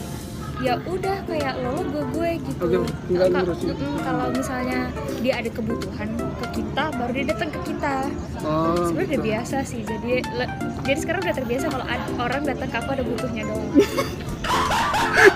ya 0.57 0.73
udah 0.81 1.17
kayak 1.23 1.53
lo 1.61 1.85
gue 1.85 2.03
gue 2.11 2.29
gitu 2.41 2.81
enggak 3.07 3.45
mm-mm, 3.45 3.93
kalau 4.01 4.25
misalnya 4.31 4.89
dia 5.19 5.37
ada 5.37 5.49
kebutuhan 5.51 6.09
ke 6.17 6.45
kita 6.51 6.83
baru 6.91 7.11
dia 7.13 7.25
datang 7.27 7.49
ke 7.51 7.59
kita 7.63 7.95
Oh, 8.39 8.73
sebenarnya 8.79 9.05
udah 9.07 9.13
gitu. 9.13 9.27
biasa 9.27 9.57
sih 9.61 9.81
jadi 9.81 10.11
le- 10.23 10.53
jadi 10.81 10.97
sekarang 10.97 11.21
udah 11.21 11.35
terbiasa 11.35 11.65
kalau 11.67 11.85
orang 12.17 12.41
datang 12.43 12.67
ke 12.67 12.77
aku 12.79 12.89
ada 12.91 13.03
butuhnya 13.03 13.43
doang 13.43 13.69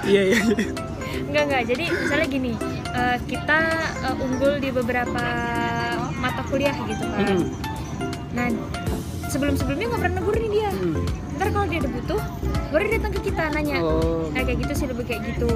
Iya 0.04 0.22
iya. 0.24 0.38
iya. 0.40 0.68
enggak 1.22 1.44
enggak 1.46 1.64
jadi 1.70 1.86
misalnya 1.94 2.28
gini 2.28 2.54
eh, 2.92 3.18
kita 3.24 3.60
eh, 4.02 4.16
unggul 4.18 4.54
di 4.58 4.70
beberapa 4.72 5.26
mata 6.32 6.44
kuliah 6.46 6.76
gitu 6.82 7.04
kan 7.06 7.26
Mm-mm. 7.28 7.42
nah 8.32 8.48
sebelum 9.28 9.54
sebelumnya 9.54 9.88
nggak 9.88 10.02
pernah 10.02 10.16
negur 10.18 10.36
nih 10.38 10.52
dia 10.52 10.70
Mm. 10.72 10.96
ntar 11.36 11.48
kalau 11.50 11.66
dia 11.66 11.80
ada 11.80 11.90
butuh 11.92 12.22
baru 12.70 12.84
dia 12.86 12.94
datang 12.96 13.12
ke 13.12 13.22
kita 13.24 13.44
nanya 13.52 13.78
Oh, 13.78 14.26
Nah 14.32 14.42
kayak 14.42 14.60
gitu 14.62 14.74
sih 14.74 14.88
lebih 14.88 15.04
kayak 15.04 15.22
gitu. 15.28 15.50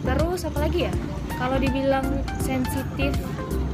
Terus 0.00 0.40
apa 0.42 0.58
lagi 0.60 0.84
ya? 0.84 0.92
Kalau 1.32 1.56
dibilang 1.56 2.06
sensitif 2.38 3.14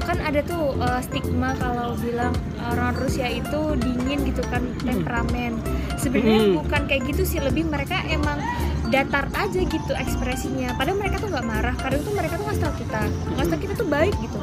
kan 0.00 0.18
ada 0.18 0.40
tuh 0.42 0.74
uh, 0.76 0.98
stigma 1.00 1.54
kalau 1.54 1.94
bilang 1.96 2.32
orang 2.66 2.92
Rusia 2.94 3.26
itu 3.26 3.60
dingin 3.76 4.24
gitu 4.24 4.42
kan 4.44 4.62
temperamen. 4.80 5.56
Sebenarnya 5.96 6.40
Hmm. 6.42 6.54
bukan 6.56 6.82
kayak 6.86 7.02
gitu 7.06 7.22
sih, 7.24 7.38
lebih 7.38 7.64
mereka 7.64 8.00
emang 8.06 8.40
datar 8.88 9.28
aja 9.32 9.60
gitu 9.60 9.92
ekspresinya. 9.92 10.74
Padahal 10.74 10.98
mereka 10.98 11.18
tuh 11.18 11.30
nggak 11.30 11.46
marah. 11.46 11.74
Kadang 11.74 12.00
tuh 12.02 12.12
mereka 12.12 12.34
tuh 12.34 12.44
ngasih 12.44 12.62
tau 12.62 12.74
kita, 12.74 13.00
ngasih 13.32 13.50
tau 13.50 13.60
kita 13.60 13.72
tuh 13.76 13.88
baik 13.88 14.14
gitu. 14.18 14.38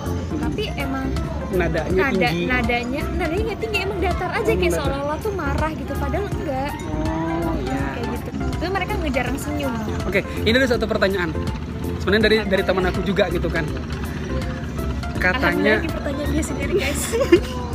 Tapi 0.47 0.63
emang 0.73 1.05
nadanya 1.47 1.91
nada 2.07 2.27
tinggi. 2.27 2.43
nadanya 2.47 3.01
nadanya 3.13 3.43
nggak 3.51 3.59
tinggi 3.59 3.79
emang 3.83 3.99
datar 3.99 4.29
aja 4.31 4.43
Emang 4.43 4.59
kayak 4.59 4.73
seolah-olah 4.73 5.17
tuh 5.19 5.33
marah 5.35 5.71
gitu. 5.71 5.93
Padahal 5.93 6.25
enggak 6.31 6.71
Oh, 7.43 7.55
ya. 7.61 7.83
kayak 7.93 8.07
gitu. 8.15 8.29
Terus 8.57 8.71
mereka 8.71 8.91
ngejarang 8.97 9.37
senyum. 9.37 9.73
Oke, 10.03 10.19
ini 10.41 10.55
ada 10.55 10.67
satu 10.67 10.85
pertanyaan. 10.87 11.29
Sebenarnya 11.99 12.23
dari 12.23 12.37
dari 12.47 12.63
teman 12.63 12.85
aku 12.87 12.99
juga 13.03 13.27
gitu 13.27 13.47
kan. 13.47 13.67
Katanya 15.17 15.83
ini 15.83 15.89
pertanyaan 15.89 16.29
dia 16.31 16.43
sendiri 16.45 16.73
guys. 16.77 17.03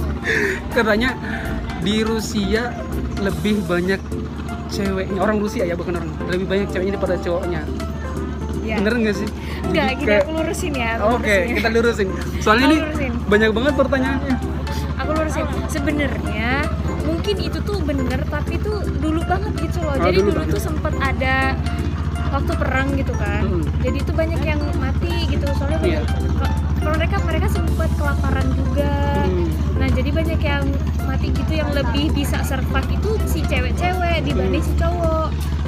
katanya 0.77 1.11
di 1.83 2.07
Rusia 2.07 2.71
lebih 3.19 3.67
banyak 3.67 3.99
ceweknya 4.71 5.19
orang 5.19 5.43
Rusia 5.43 5.67
ya 5.67 5.75
bukan 5.75 5.99
orang 5.99 6.11
lebih 6.31 6.47
banyak 6.47 6.69
ceweknya 6.71 6.95
daripada 6.95 7.19
cowoknya 7.19 7.61
ya. 8.63 8.79
bener 8.79 8.95
nggak 9.03 9.17
sih 9.19 9.29
Enggak, 9.73 9.89
gini 9.95 10.07
kayak- 10.07 10.23
aku 10.23 10.33
lurusin 10.35 10.73
ya. 10.75 10.91
oke 10.99 11.17
lurusin 11.17 11.43
ya. 11.43 11.55
kita 11.57 11.69
lurusin 11.71 12.09
soalnya 12.39 12.65
ini 12.67 12.77
lurusin. 12.79 13.13
banyak 13.27 13.51
banget 13.51 13.75
pertanyaannya 13.75 14.37
Aku 14.95 15.11
lurusin. 15.13 15.43
Sebenarnya 15.67 16.63
mungkin 17.03 17.37
itu 17.37 17.59
tuh 17.61 17.83
bener 17.83 18.23
tapi 18.25 18.55
tuh 18.57 18.87
dulu 18.95 19.19
banget 19.27 19.51
gitu 19.59 19.83
loh. 19.83 19.93
Oh, 19.93 19.99
Jadi 19.99 20.19
dulu 20.21 20.31
dulu, 20.33 20.47
tuh 20.47 20.63
sempet 20.63 20.95
ada 20.97 21.59
waktu 22.31 22.53
perang 22.55 22.89
gitu 22.95 23.11
kan. 23.13 23.43
Mm. 23.43 23.63
Jadi 23.83 23.97
itu 23.99 24.13
banyak 24.15 24.41
yang 24.41 24.61
mati 24.79 25.27
gitu. 25.27 25.43
Soalnya 25.53 25.79
Iya. 25.83 26.01
banyak 26.01 26.53
kalau 26.79 26.95
mereka 26.95 27.17
mereka 27.21 27.47
sempat 27.49 27.91
kelaparan 27.95 28.47
juga. 28.53 28.95
Hmm. 29.23 29.47
Nah, 29.75 29.89
jadi 29.89 30.11
banyak 30.13 30.41
yang 30.41 30.65
mati 31.03 31.29
gitu 31.31 31.53
yang 31.53 31.71
lebih 31.73 32.11
bisa 32.13 32.43
survive 32.43 32.91
itu 32.93 33.11
si 33.25 33.41
cewek-cewek 33.43 34.23
dibanding 34.23 34.61
Hmm. 34.61 34.69
si 34.69 34.75
cowok. 34.77 35.22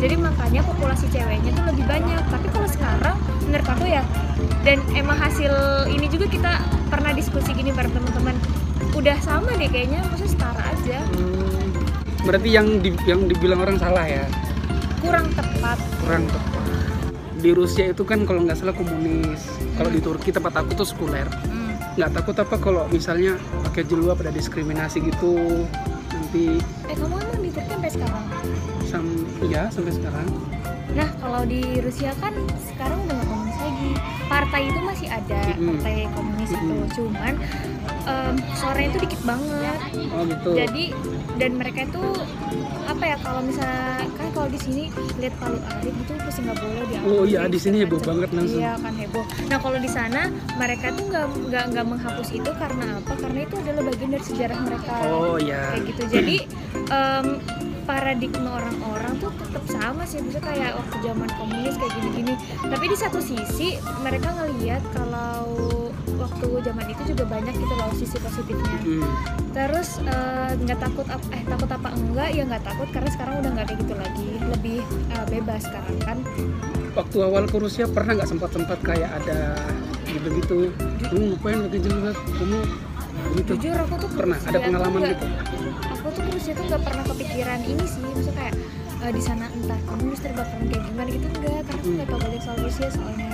Jadi 0.04 0.14
makanya 0.14 0.60
populasi 0.62 1.08
ceweknya 1.08 1.50
tuh 1.50 1.64
lebih 1.64 1.88
banyak. 1.88 2.20
Tapi 2.28 2.46
kalau 2.52 2.68
sekarang 2.68 3.16
menurut 3.42 3.64
aku 3.64 3.84
ya 3.86 4.04
dan 4.60 4.80
emang 4.92 5.16
hasil 5.16 5.52
ini 5.88 6.04
juga 6.06 6.26
kita 6.26 6.52
pernah 6.86 7.10
diskusi 7.10 7.50
gini 7.50 7.72
bareng 7.72 7.88
teman-teman. 7.90 8.36
Udah 8.92 9.16
sama 9.18 9.48
deh 9.54 9.66
kayaknya, 9.66 10.04
maksudnya 10.04 10.30
setara 10.30 10.62
aja. 10.68 10.98
Hmm. 11.08 11.42
berarti 12.20 12.48
yang 12.50 12.80
di, 12.80 12.88
yang 13.04 13.28
dibilang 13.28 13.60
orang 13.60 13.76
salah 13.76 14.00
ya 14.02 14.24
Kurang 14.98 15.28
tepat. 15.30 15.76
kurang 16.00 16.24
tepat 16.24 16.64
di 17.36 17.52
Rusia 17.52 17.84
itu 17.86 18.00
kan 18.00 18.24
kalau 18.24 18.40
nggak 18.40 18.56
salah 18.56 18.72
komunis 18.72 19.44
kalau 19.76 19.92
di 19.92 20.00
Turki 20.00 20.32
tempat 20.32 20.56
aku 20.56 20.72
tuh 20.72 20.88
sekuler 20.88 21.28
Hmm. 21.44 21.76
nggak 21.92 22.16
takut 22.16 22.32
apa 22.34 22.56
kalau 22.56 22.88
misalnya 22.88 23.36
pakai 23.62 23.84
jilbab 23.84 24.16
ada 24.18 24.32
diskriminasi 24.32 25.04
gitu 25.04 25.68
nanti 26.08 26.64
Eh, 26.88 26.96
kamu 26.96 27.12
emang 27.12 27.38
di 27.38 27.50
Turki 27.52 27.68
sampai 27.68 27.90
sekarang? 27.92 28.24
sam 28.82 29.04
iya 29.44 29.68
sampai 29.68 29.92
sekarang 29.92 30.28
Nah, 30.94 31.10
kalau 31.18 31.42
di 31.42 31.82
Rusia 31.82 32.14
kan 32.22 32.30
sekarang 32.70 33.02
udah 33.02 33.18
nggak 33.18 33.26
komunis 33.26 33.58
lagi. 33.58 33.90
Partai 34.30 34.62
itu 34.70 34.78
masih 34.78 35.08
ada, 35.10 35.42
Mm-mm. 35.50 35.66
partai 35.82 35.94
komunis 36.14 36.50
itu. 36.54 36.70
Mm-mm. 36.70 36.90
Cuman 36.94 37.34
em, 38.06 38.34
suaranya 38.54 38.88
itu 38.94 39.00
dikit 39.02 39.20
banget. 39.26 39.78
oh 40.14 40.22
gitu 40.22 40.50
Jadi 40.54 40.84
dan 41.34 41.50
mereka 41.58 41.80
itu 41.82 42.04
apa 42.84 43.04
ya 43.04 43.16
kalau 43.20 43.40
misalnya 43.40 44.04
kan 44.14 44.28
kalau 44.34 44.48
di 44.50 44.60
sini 44.60 44.82
lihat 45.20 45.34
Palu 45.40 45.58
Arit 45.60 45.94
itu 45.94 46.12
pasti 46.20 46.40
nggak 46.44 46.58
boleh 46.60 46.84
dia. 46.90 47.00
Oh 47.04 47.24
iya, 47.24 47.40
di 47.48 47.58
sini 47.58 47.80
heboh 47.82 48.00
banget 48.02 48.30
langsung. 48.34 48.60
Iya 48.60 48.76
kan 48.78 48.92
heboh. 48.96 49.24
Nah 49.48 49.58
kalau 49.60 49.78
di 49.80 49.90
sana 49.90 50.28
mereka 50.60 50.92
tuh 50.92 51.04
nggak 51.08 51.26
nggak 51.48 51.64
nggak 51.72 51.86
menghapus 51.86 52.28
itu 52.34 52.50
karena 52.56 53.00
apa? 53.00 53.12
Karena 53.16 53.38
itu 53.44 53.54
adalah 53.60 53.82
bagian 53.88 54.10
dari 54.14 54.24
sejarah 54.24 54.58
mereka 54.64 54.94
oh 55.08 55.36
ya 55.38 55.62
kayak 55.74 55.84
gitu 55.92 56.02
jadi 56.08 56.36
em, 56.88 57.26
paradigma 57.84 58.50
orang-orang 58.56 59.12
tuh 59.20 59.30
tetap 59.36 59.64
sama 59.68 60.02
sih 60.08 60.20
bisa 60.24 60.40
kayak 60.40 60.72
waktu 60.72 60.96
zaman 61.04 61.28
komunis 61.36 61.76
kayak 61.76 61.92
gini-gini 62.00 62.34
tapi 62.64 62.84
di 62.88 62.96
satu 62.96 63.20
sisi 63.20 63.76
mereka 64.00 64.32
ngelihat 64.32 64.80
kalau 64.96 65.44
waktu 66.24 66.46
zaman 66.64 66.86
itu 66.88 67.02
juga 67.12 67.24
banyak 67.28 67.54
gitu 67.54 67.74
loh 67.76 67.90
sisi 67.92 68.16
positifnya. 68.16 68.76
Hmm. 68.80 69.04
terus 69.54 70.02
eh, 70.02 70.50
nggak 70.58 70.78
takut 70.82 71.06
ap- 71.06 71.30
eh 71.30 71.42
takut 71.46 71.70
apa 71.70 71.88
enggak? 71.94 72.28
Ya 72.34 72.42
nggak 72.42 72.64
takut 72.66 72.88
karena 72.90 73.10
sekarang 73.12 73.34
udah 73.44 73.50
nggak 73.54 73.66
kayak 73.70 73.80
gitu 73.84 73.94
lagi. 73.94 74.30
Lebih 74.40 74.78
eh, 75.14 75.26
bebas 75.30 75.60
sekarang 75.62 75.96
kan. 76.02 76.18
Waktu 76.94 77.16
awal 77.22 77.44
ke 77.46 77.56
Rusia 77.58 77.84
pernah 77.86 78.18
nggak 78.18 78.30
sempat 78.30 78.50
sempat 78.54 78.78
kayak 78.82 79.10
ada 79.22 79.54
gitu 80.14 80.28
gitu 80.38 80.56
kamu 81.10 81.34
ngapain 81.34 81.58
pakai 81.66 81.80
jilbab 81.82 82.16
kamu 82.38 82.58
gitu. 83.34 83.52
Jujur 83.58 83.78
aku 83.78 83.94
tuh 83.98 84.10
pernah? 84.14 84.38
Ada 84.42 84.58
pengalaman 84.58 85.00
gitu? 85.10 85.26
aku 85.94 86.06
tuh 86.12 86.22
ke 86.22 86.30
Rusia 86.34 86.52
tuh 86.54 86.64
nggak 86.70 86.82
pernah 86.82 87.04
kepikiran 87.08 87.60
ini 87.62 87.84
sih. 87.86 88.00
Maksudnya 88.02 88.34
kayak 88.34 88.54
eh, 89.04 89.12
di 89.12 89.20
sana 89.20 89.44
entah 89.50 89.76
komunis 89.84 90.18
terbakaran 90.18 90.64
kayak 90.64 90.82
gimana 90.82 91.08
gitu 91.10 91.26
enggak 91.30 91.44
karena 91.60 91.74
aku 91.74 91.84
Hmm. 91.84 91.94
nggak 91.94 92.08
tahu 92.08 92.18
banyak 92.18 92.40
soal 92.40 92.56
Rusia 92.58 92.88
soalnya 92.88 93.30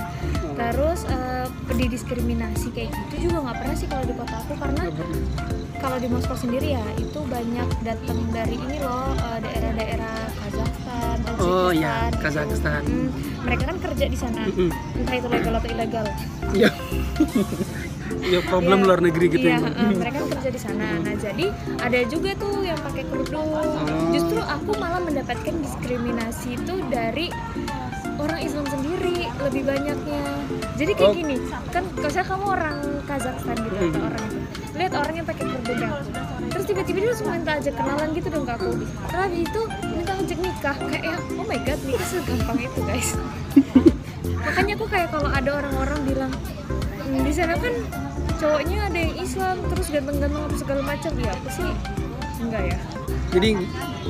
terus 0.53 0.99
eh, 1.07 1.45
didiskriminasi 1.73 2.67
kayak 2.69 2.89
gitu 3.07 3.15
juga 3.25 3.37
nggak 3.41 3.57
pernah 3.57 3.75
sih 3.75 3.87
kalau 3.87 4.03
di 4.03 4.13
kota 4.13 4.35
aku 4.37 4.53
karena 4.55 4.83
kalau 5.77 5.97
di 5.97 6.07
Moskow 6.07 6.35
sendiri 6.35 6.67
ya 6.71 6.85
itu 6.95 7.19
banyak 7.25 7.67
datang 7.81 8.19
dari 8.29 8.55
ini 8.55 8.77
loh 8.77 9.15
eh, 9.15 9.39
daerah-daerah 9.39 10.15
Kazakhstan 10.37 11.17
oh 11.17 11.31
Oh 11.31 11.47
Uzbekistan, 11.65 11.73
iya, 11.73 11.95
gitu. 12.05 12.19
Kazakhstan. 12.21 12.81
Mm, 12.83 13.09
mereka 13.41 13.63
kan 13.65 13.77
kerja 13.81 14.05
di 14.05 14.17
sana 14.17 14.41
Mm-mm. 14.43 14.69
entah 14.95 15.15
itu 15.15 15.27
legal 15.27 15.53
atau 15.55 15.69
ilegal 15.69 16.05
Iya. 16.51 16.69
ya 18.31 18.39
problem 18.41 18.79
Iya. 18.79 18.87
luar 18.87 18.99
negeri 19.03 19.25
gitu 19.27 19.43
iya, 19.43 19.59
ya. 19.59 19.67
heeh, 19.67 19.89
mereka 19.93 20.17
kan 20.17 20.29
kerja 20.31 20.49
di 20.49 20.59
sana 20.61 20.85
nah 20.97 21.15
jadi 21.17 21.45
ada 21.77 21.99
juga 22.07 22.29
tuh 22.33 22.63
yang 22.63 22.79
pakai 22.79 23.03
kerudung 23.03 23.49
Oh. 23.51 23.75
justru 24.09 24.39
aku 24.39 24.71
malah 24.77 25.01
mendapatkan 25.01 25.53
diskriminasi 25.53 26.55
itu 26.55 26.73
dari 26.87 27.27
orang 28.15 28.39
Islam 28.39 28.65
sendiri 28.65 29.27
lebih 29.41 29.63
banyaknya 29.65 30.23
jadi 30.73 30.91
kayak 30.93 31.11
Oh. 31.11 31.17
gini 31.17 31.35
kan 31.69 31.83
kalau 31.91 32.23
kamu 32.23 32.45
orang 32.49 32.77
Kazakhstan 33.03 33.55
gitu 33.59 33.75
atau 33.75 33.89
Mhm. 33.91 34.07
orang 34.07 34.23
itu 34.23 34.39
lihat 34.71 34.93
orang 34.95 35.13
yang 35.13 35.27
pakai 35.27 35.43
kerudung 35.43 35.79
aku 35.83 36.09
terus 36.47 36.65
tiba-tiba 36.65 36.97
dia 36.97 37.09
langsung 37.11 37.27
minta 37.29 37.51
ajak 37.53 37.73
kenalan 37.75 38.09
gitu 38.13 38.27
dong 38.29 38.45
ke 38.45 38.53
aku 38.53 38.69
terus 38.79 39.19
habis 39.19 39.39
itu 39.41 39.61
minta 39.89 40.13
ajak 40.15 40.39
nikah 40.39 40.75
kayak 40.79 41.03
ya 41.03 41.17
oh 41.19 41.45
my 41.45 41.59
god 41.59 41.79
nikah 41.83 42.07
segampang 42.07 42.59
itu 42.61 42.79
guys 42.81 43.09
makanya 44.45 44.73
aku 44.73 44.85
kayak 44.87 45.09
kalau 45.09 45.29
ada 45.29 45.49
orang-orang 45.53 45.99
bilang 46.03 46.31
"Hmm, 46.97 47.21
di 47.21 47.31
sana 47.31 47.53
kan 47.53 47.73
cowoknya 48.41 48.77
ada 48.89 48.97
yang 48.97 49.15
Islam 49.21 49.55
terus 49.69 49.87
ganteng-ganteng 49.93 50.41
apa 50.41 50.55
segala 50.57 50.81
macam 50.81 51.11
ya 51.21 51.31
aku 51.37 51.47
sih 51.53 51.69
enggak 52.41 52.63
ya 52.73 52.77
Jadi 53.31 53.49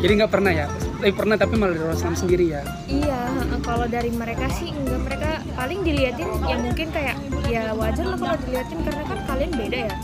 jadi 0.02 0.12
nggak 0.24 0.32
pernah 0.34 0.50
ya? 0.56 0.65
Eh 1.06 1.13
pernah 1.13 1.36
tapi 1.38 1.54
malah 1.60 1.78
dari 1.78 1.94
Islam 1.94 2.15
sendiri 2.15 2.46
ya. 2.58 2.62
iya 2.88 3.20
kalau 3.62 3.86
dari 3.86 4.10
mereka 4.10 4.48
sih 4.50 4.72
enggak 4.72 5.02
mereka 5.04 5.30
paling 5.54 5.84
diliatin 5.84 6.30
ya 6.48 6.56
mungkin 6.58 6.88
kayak 6.96 7.20
ya 7.52 7.76
wajar 7.76 8.08
lah 8.08 8.17
kalau 8.17 8.38
diliatin 8.48 8.80
karena 8.88 9.04
kan 9.04 9.20
kalian 9.28 9.52
beda 9.52 9.80
ya 9.91 9.96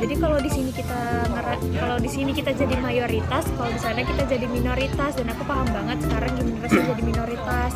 jadi 0.00 0.14
kalau 0.16 0.38
di 0.40 0.50
sini 0.50 0.70
kita 0.72 1.00
kalau 1.76 1.96
di 2.00 2.08
sini 2.10 2.30
kita 2.32 2.50
jadi 2.56 2.74
mayoritas 2.80 3.44
kalau 3.52 3.68
di 3.68 3.80
sana 3.80 4.00
kita 4.00 4.24
jadi 4.24 4.46
minoritas 4.48 5.12
dan 5.20 5.28
aku 5.28 5.44
paham 5.44 5.68
banget 5.68 5.98
sekarang 6.08 6.30
gimana 6.40 6.58
rasanya 6.64 6.86
jadi 6.96 7.02
minoritas 7.04 7.72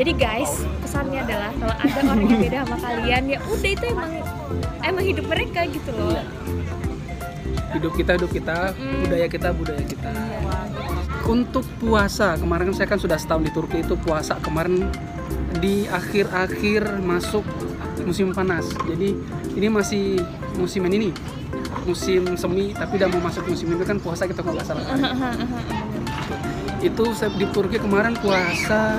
jadi 0.00 0.12
guys 0.16 0.52
pesannya 0.80 1.20
adalah 1.20 1.52
kalau 1.60 1.74
ada 1.76 1.98
orang 2.08 2.24
yang 2.24 2.40
beda 2.40 2.58
sama 2.64 2.76
kalian 2.80 3.22
ya 3.28 3.38
udah 3.44 3.70
itu 3.76 3.84
emang 3.92 4.10
emang 4.80 5.04
hidup 5.04 5.26
mereka 5.28 5.60
gitu 5.68 5.90
loh 5.92 6.16
Hidup 7.70 7.94
kita 7.94 8.18
hidup 8.18 8.34
kita, 8.34 8.74
Mm. 8.74 9.06
budaya 9.06 9.26
kita 9.30 9.48
budaya 9.54 9.84
kita. 9.86 10.10
Untuk 11.22 11.62
puasa 11.78 12.34
kemarin 12.34 12.66
kan 12.66 12.74
saya 12.74 12.90
kan 12.90 12.98
sudah 12.98 13.14
setahun 13.14 13.46
di 13.46 13.54
Turki 13.54 13.86
itu 13.86 13.94
puasa 13.94 14.42
kemarin 14.42 14.90
di 15.62 15.86
akhir-akhir 15.86 16.98
masuk 16.98 17.46
musim 18.02 18.34
panas. 18.34 18.66
Jadi 18.90 19.14
ini 19.54 19.68
masih 19.70 20.18
musim 20.58 20.82
ini 20.90 21.14
musim 21.84 22.22
semi 22.36 22.72
tapi 22.76 22.96
udah 23.00 23.08
mau 23.12 23.30
masuk 23.30 23.44
musim 23.48 23.72
itu 23.72 23.84
kan 23.84 23.96
puasa 24.00 24.28
kita 24.28 24.40
kalau 24.44 24.56
nggak 24.56 24.68
salah. 24.68 24.84
itu 26.80 27.04
saya 27.12 27.30
di 27.36 27.46
Turki 27.52 27.76
kemarin 27.76 28.16
puasa 28.16 28.96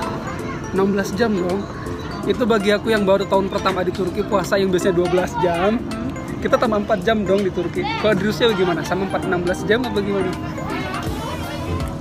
16 0.73 1.17
jam 1.17 1.33
dong 1.33 1.65
itu 2.29 2.45
bagi 2.45 2.69
aku 2.69 2.93
yang 2.93 3.01
baru 3.01 3.25
tahun 3.25 3.49
pertama 3.49 3.81
di 3.81 3.89
Turki 3.89 4.21
puasa 4.21 4.61
yang 4.61 4.69
biasanya 4.69 4.95
12 5.01 5.43
jam 5.45 5.81
kita 6.41 6.57
tambah 6.57 6.81
4 6.89 7.05
jam 7.05 7.21
dong 7.21 7.45
di 7.45 7.53
Turki. 7.53 7.85
Kalau 7.85 8.17
di 8.17 8.23
Rusia 8.25 8.49
gimana? 8.57 8.81
Sama 8.81 9.05
4 9.05 9.29
16 9.29 9.69
jam 9.69 9.85
apa 9.85 10.01
gimana? 10.01 10.31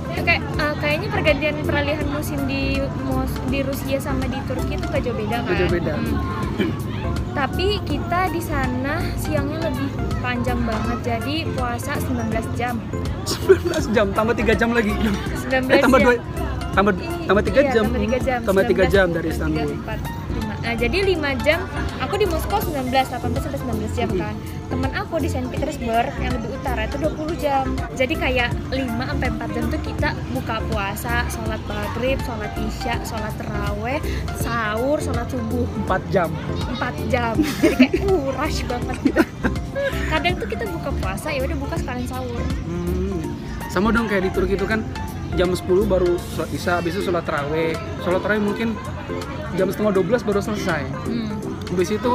Ya, 0.09 0.21
kayak 0.25 0.41
eh, 0.41 0.73
kayaknya 0.81 1.07
pergantian 1.13 1.55
peralihan 1.61 2.07
musim 2.09 2.39
di 2.49 2.81
di 3.51 3.59
Rusia 3.61 3.97
sama 3.99 4.23
di 4.25 4.39
Turki 4.47 4.79
itu 4.79 4.85
gak 4.87 5.01
jauh 5.03 5.11
beda 5.13 5.37
kan? 5.37 5.51
Gak 5.51 5.57
jauh 5.59 5.71
beda. 5.75 5.93
Hmm. 5.99 6.71
Tapi 7.31 7.67
kita 7.83 8.31
di 8.31 8.41
sana 8.41 9.03
siangnya 9.15 9.59
lebih 9.67 9.87
panjang 10.19 10.59
banget, 10.63 10.97
jadi 11.03 11.35
puasa 11.51 11.95
19 11.99 12.31
jam. 12.55 12.75
19 13.27 13.91
jam 13.91 14.05
tambah 14.11 14.35
3 14.35 14.55
jam 14.55 14.69
lagi 14.71 14.91
19 14.95 15.67
eh 15.67 15.79
tambah 15.79 15.99
jam. 15.99 16.07
2 16.15 16.75
tambah 16.75 16.93
tambah 17.27 17.43
3 17.43 17.51
Iya, 17.51 17.71
jam 17.71 17.83
tambah 17.83 17.99
3 17.99 18.19
jam. 18.19 18.39
tambah 18.43 18.63
3 18.63 18.71
19, 18.87 18.95
jam 18.95 19.07
dari 19.11 19.27
3, 19.27 19.33
Istanbul 19.35 19.67
4, 19.75 19.99
5. 19.99 20.55
Nah, 20.61 20.73
jadi 20.77 20.97
5 21.03 21.31
jam. 21.43 21.59
Aku 22.11 22.19
di 22.19 22.27
Moskow 22.27 22.59
19, 22.59 22.91
18 22.91 23.07
sampai 23.07 23.31
19 23.87 23.95
jam 23.95 24.11
kan. 24.19 24.35
Temen 24.67 24.91
aku 24.91 25.15
di 25.23 25.31
Saint 25.31 25.47
Petersburg 25.47 26.11
yang 26.19 26.35
lebih 26.35 26.59
utara 26.59 26.83
itu 26.83 26.99
20 26.99 27.39
jam. 27.39 27.63
Jadi 27.95 28.19
kayak 28.19 28.51
5 28.67 28.83
sampai 28.83 29.31
4 29.31 29.55
jam 29.55 29.63
tuh 29.71 29.79
kita 29.79 30.11
buka 30.35 30.59
puasa, 30.67 31.23
sholat 31.31 31.63
maghrib, 31.71 32.19
sholat 32.27 32.51
isya, 32.59 32.99
sholat 33.07 33.31
terawih, 33.39 34.03
sahur, 34.43 34.99
sholat 34.99 35.23
subuh 35.31 35.63
4 35.87 36.11
jam 36.11 36.27
4 36.75 36.83
jam. 37.07 37.31
Jadi 37.63 37.75
kayak 37.79 38.03
uh 38.03 38.27
rush 38.35 38.59
banget 38.67 38.97
gitu. 39.07 39.23
Kadang 40.11 40.33
tuh 40.35 40.47
kita 40.51 40.63
buka 40.67 40.91
puasa 40.99 41.31
ya 41.31 41.47
udah 41.47 41.57
buka 41.63 41.79
sekalian 41.79 42.11
sahur. 42.11 42.43
Hmm. 42.67 43.23
sama 43.71 43.87
dong 43.95 44.11
kayak 44.11 44.27
di 44.27 44.31
Turki 44.35 44.59
itu 44.59 44.67
kan 44.67 44.83
jam 45.39 45.47
10 45.47 45.63
baru 45.87 46.19
sholat 46.19 46.51
isya 46.51 46.83
habis 46.83 46.91
itu 46.91 47.07
sholat 47.07 47.23
taraweh 47.23 47.71
sholat 48.03 48.19
taraweh 48.19 48.43
mungkin 48.43 48.75
jam 49.55 49.71
setengah 49.71 49.95
12 49.95 50.27
baru 50.27 50.43
selesai 50.43 50.83
Hmm. 51.07 51.40
Habis 51.71 51.89
itu 51.95 52.13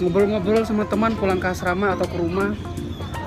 ngobrol-ngobrol 0.00 0.64
sama 0.64 0.88
teman 0.88 1.12
pulang 1.14 1.38
ke 1.38 1.48
asrama 1.52 1.92
atau 1.94 2.08
ke 2.08 2.16
rumah. 2.16 2.56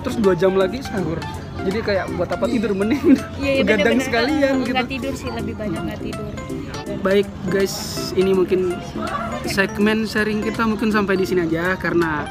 Terus 0.04 0.18
dua 0.20 0.34
jam 0.34 0.58
lagi 0.58 0.82
sahur. 0.84 1.22
Jadi 1.68 1.80
kayak 1.84 2.06
buat 2.16 2.30
apa 2.32 2.46
tidur 2.48 2.72
mending 2.78 3.18
Iya, 3.42 3.52
iya 3.60 3.64
begadang 3.66 4.00
sekalian 4.00 4.54
gitu. 4.64 4.74
Nggak 4.78 4.88
tidur 4.88 5.14
sih 5.18 5.30
lebih 5.34 5.54
banyak 5.58 5.82
nggak 5.84 6.02
tidur. 6.02 6.32
baik 7.04 7.28
guys 7.52 8.10
ini 8.16 8.32
mungkin 8.32 8.74
segmen 9.44 10.08
sharing 10.08 10.40
kita 10.40 10.64
mungkin 10.64 10.88
sampai 10.88 11.20
di 11.20 11.28
sini 11.28 11.44
aja 11.44 11.76
karena 11.76 12.26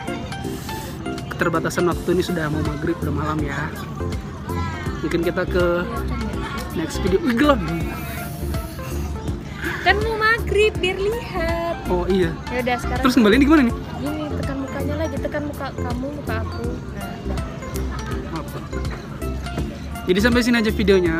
keterbatasan 1.37 1.85
waktu 1.93 2.17
ini 2.17 2.23
sudah 2.25 2.49
mau 2.49 2.65
maghrib 2.65 2.97
udah 3.05 3.13
malam 3.13 3.39
ya. 3.45 3.69
Mungkin 5.05 5.21
kita 5.21 5.45
ke 5.45 5.85
next 6.73 7.05
video. 7.05 7.21
Gelap. 7.37 7.61
Kan 9.85 9.97
mau 10.01 10.17
maghrib 10.17 10.73
biar 10.81 10.97
lihat. 10.97 11.76
Oh 11.91 12.05
iya 12.11 12.31
Ya 12.51 12.59
udah 12.63 12.77
sekarang 12.83 13.03
terus 13.03 13.15
kembali 13.15 13.35
di 13.39 13.45
gimana 13.47 13.63
nih 13.67 13.75
gini 14.03 14.25
tekan 14.37 14.57
mukanya 14.63 14.95
lagi 15.01 15.17
tekan 15.19 15.43
muka 15.49 15.67
kamu 15.73 16.07
muka 16.21 16.35
aku. 16.45 16.67
Nah. 17.27 17.41
Apa? 18.37 18.59
Jadi 20.07 20.19
sampai 20.23 20.41
sini 20.47 20.57
aja 20.63 20.71
videonya. 20.71 21.19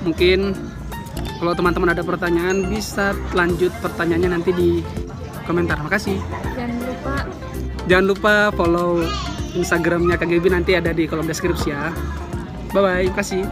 Mungkin 0.00 0.56
kalau 1.38 1.52
teman-teman 1.52 1.92
ada 1.92 2.02
pertanyaan 2.02 2.64
bisa 2.72 3.12
lanjut 3.36 3.70
pertanyaannya 3.84 4.30
nanti 4.32 4.50
di 4.56 4.70
komentar. 5.44 5.76
Makasih. 5.84 6.16
Jangan 6.56 6.78
lupa 6.80 7.16
Jangan 7.88 8.04
lupa 8.04 8.34
follow 8.52 9.00
Instagramnya 9.56 10.20
KGB 10.20 10.44
nanti 10.52 10.76
ada 10.76 10.92
di 10.92 11.08
kolom 11.08 11.28
deskripsi 11.28 11.68
ya. 11.68 11.92
Bye 12.72 12.80
bye. 12.80 13.06
Makasih. 13.12 13.44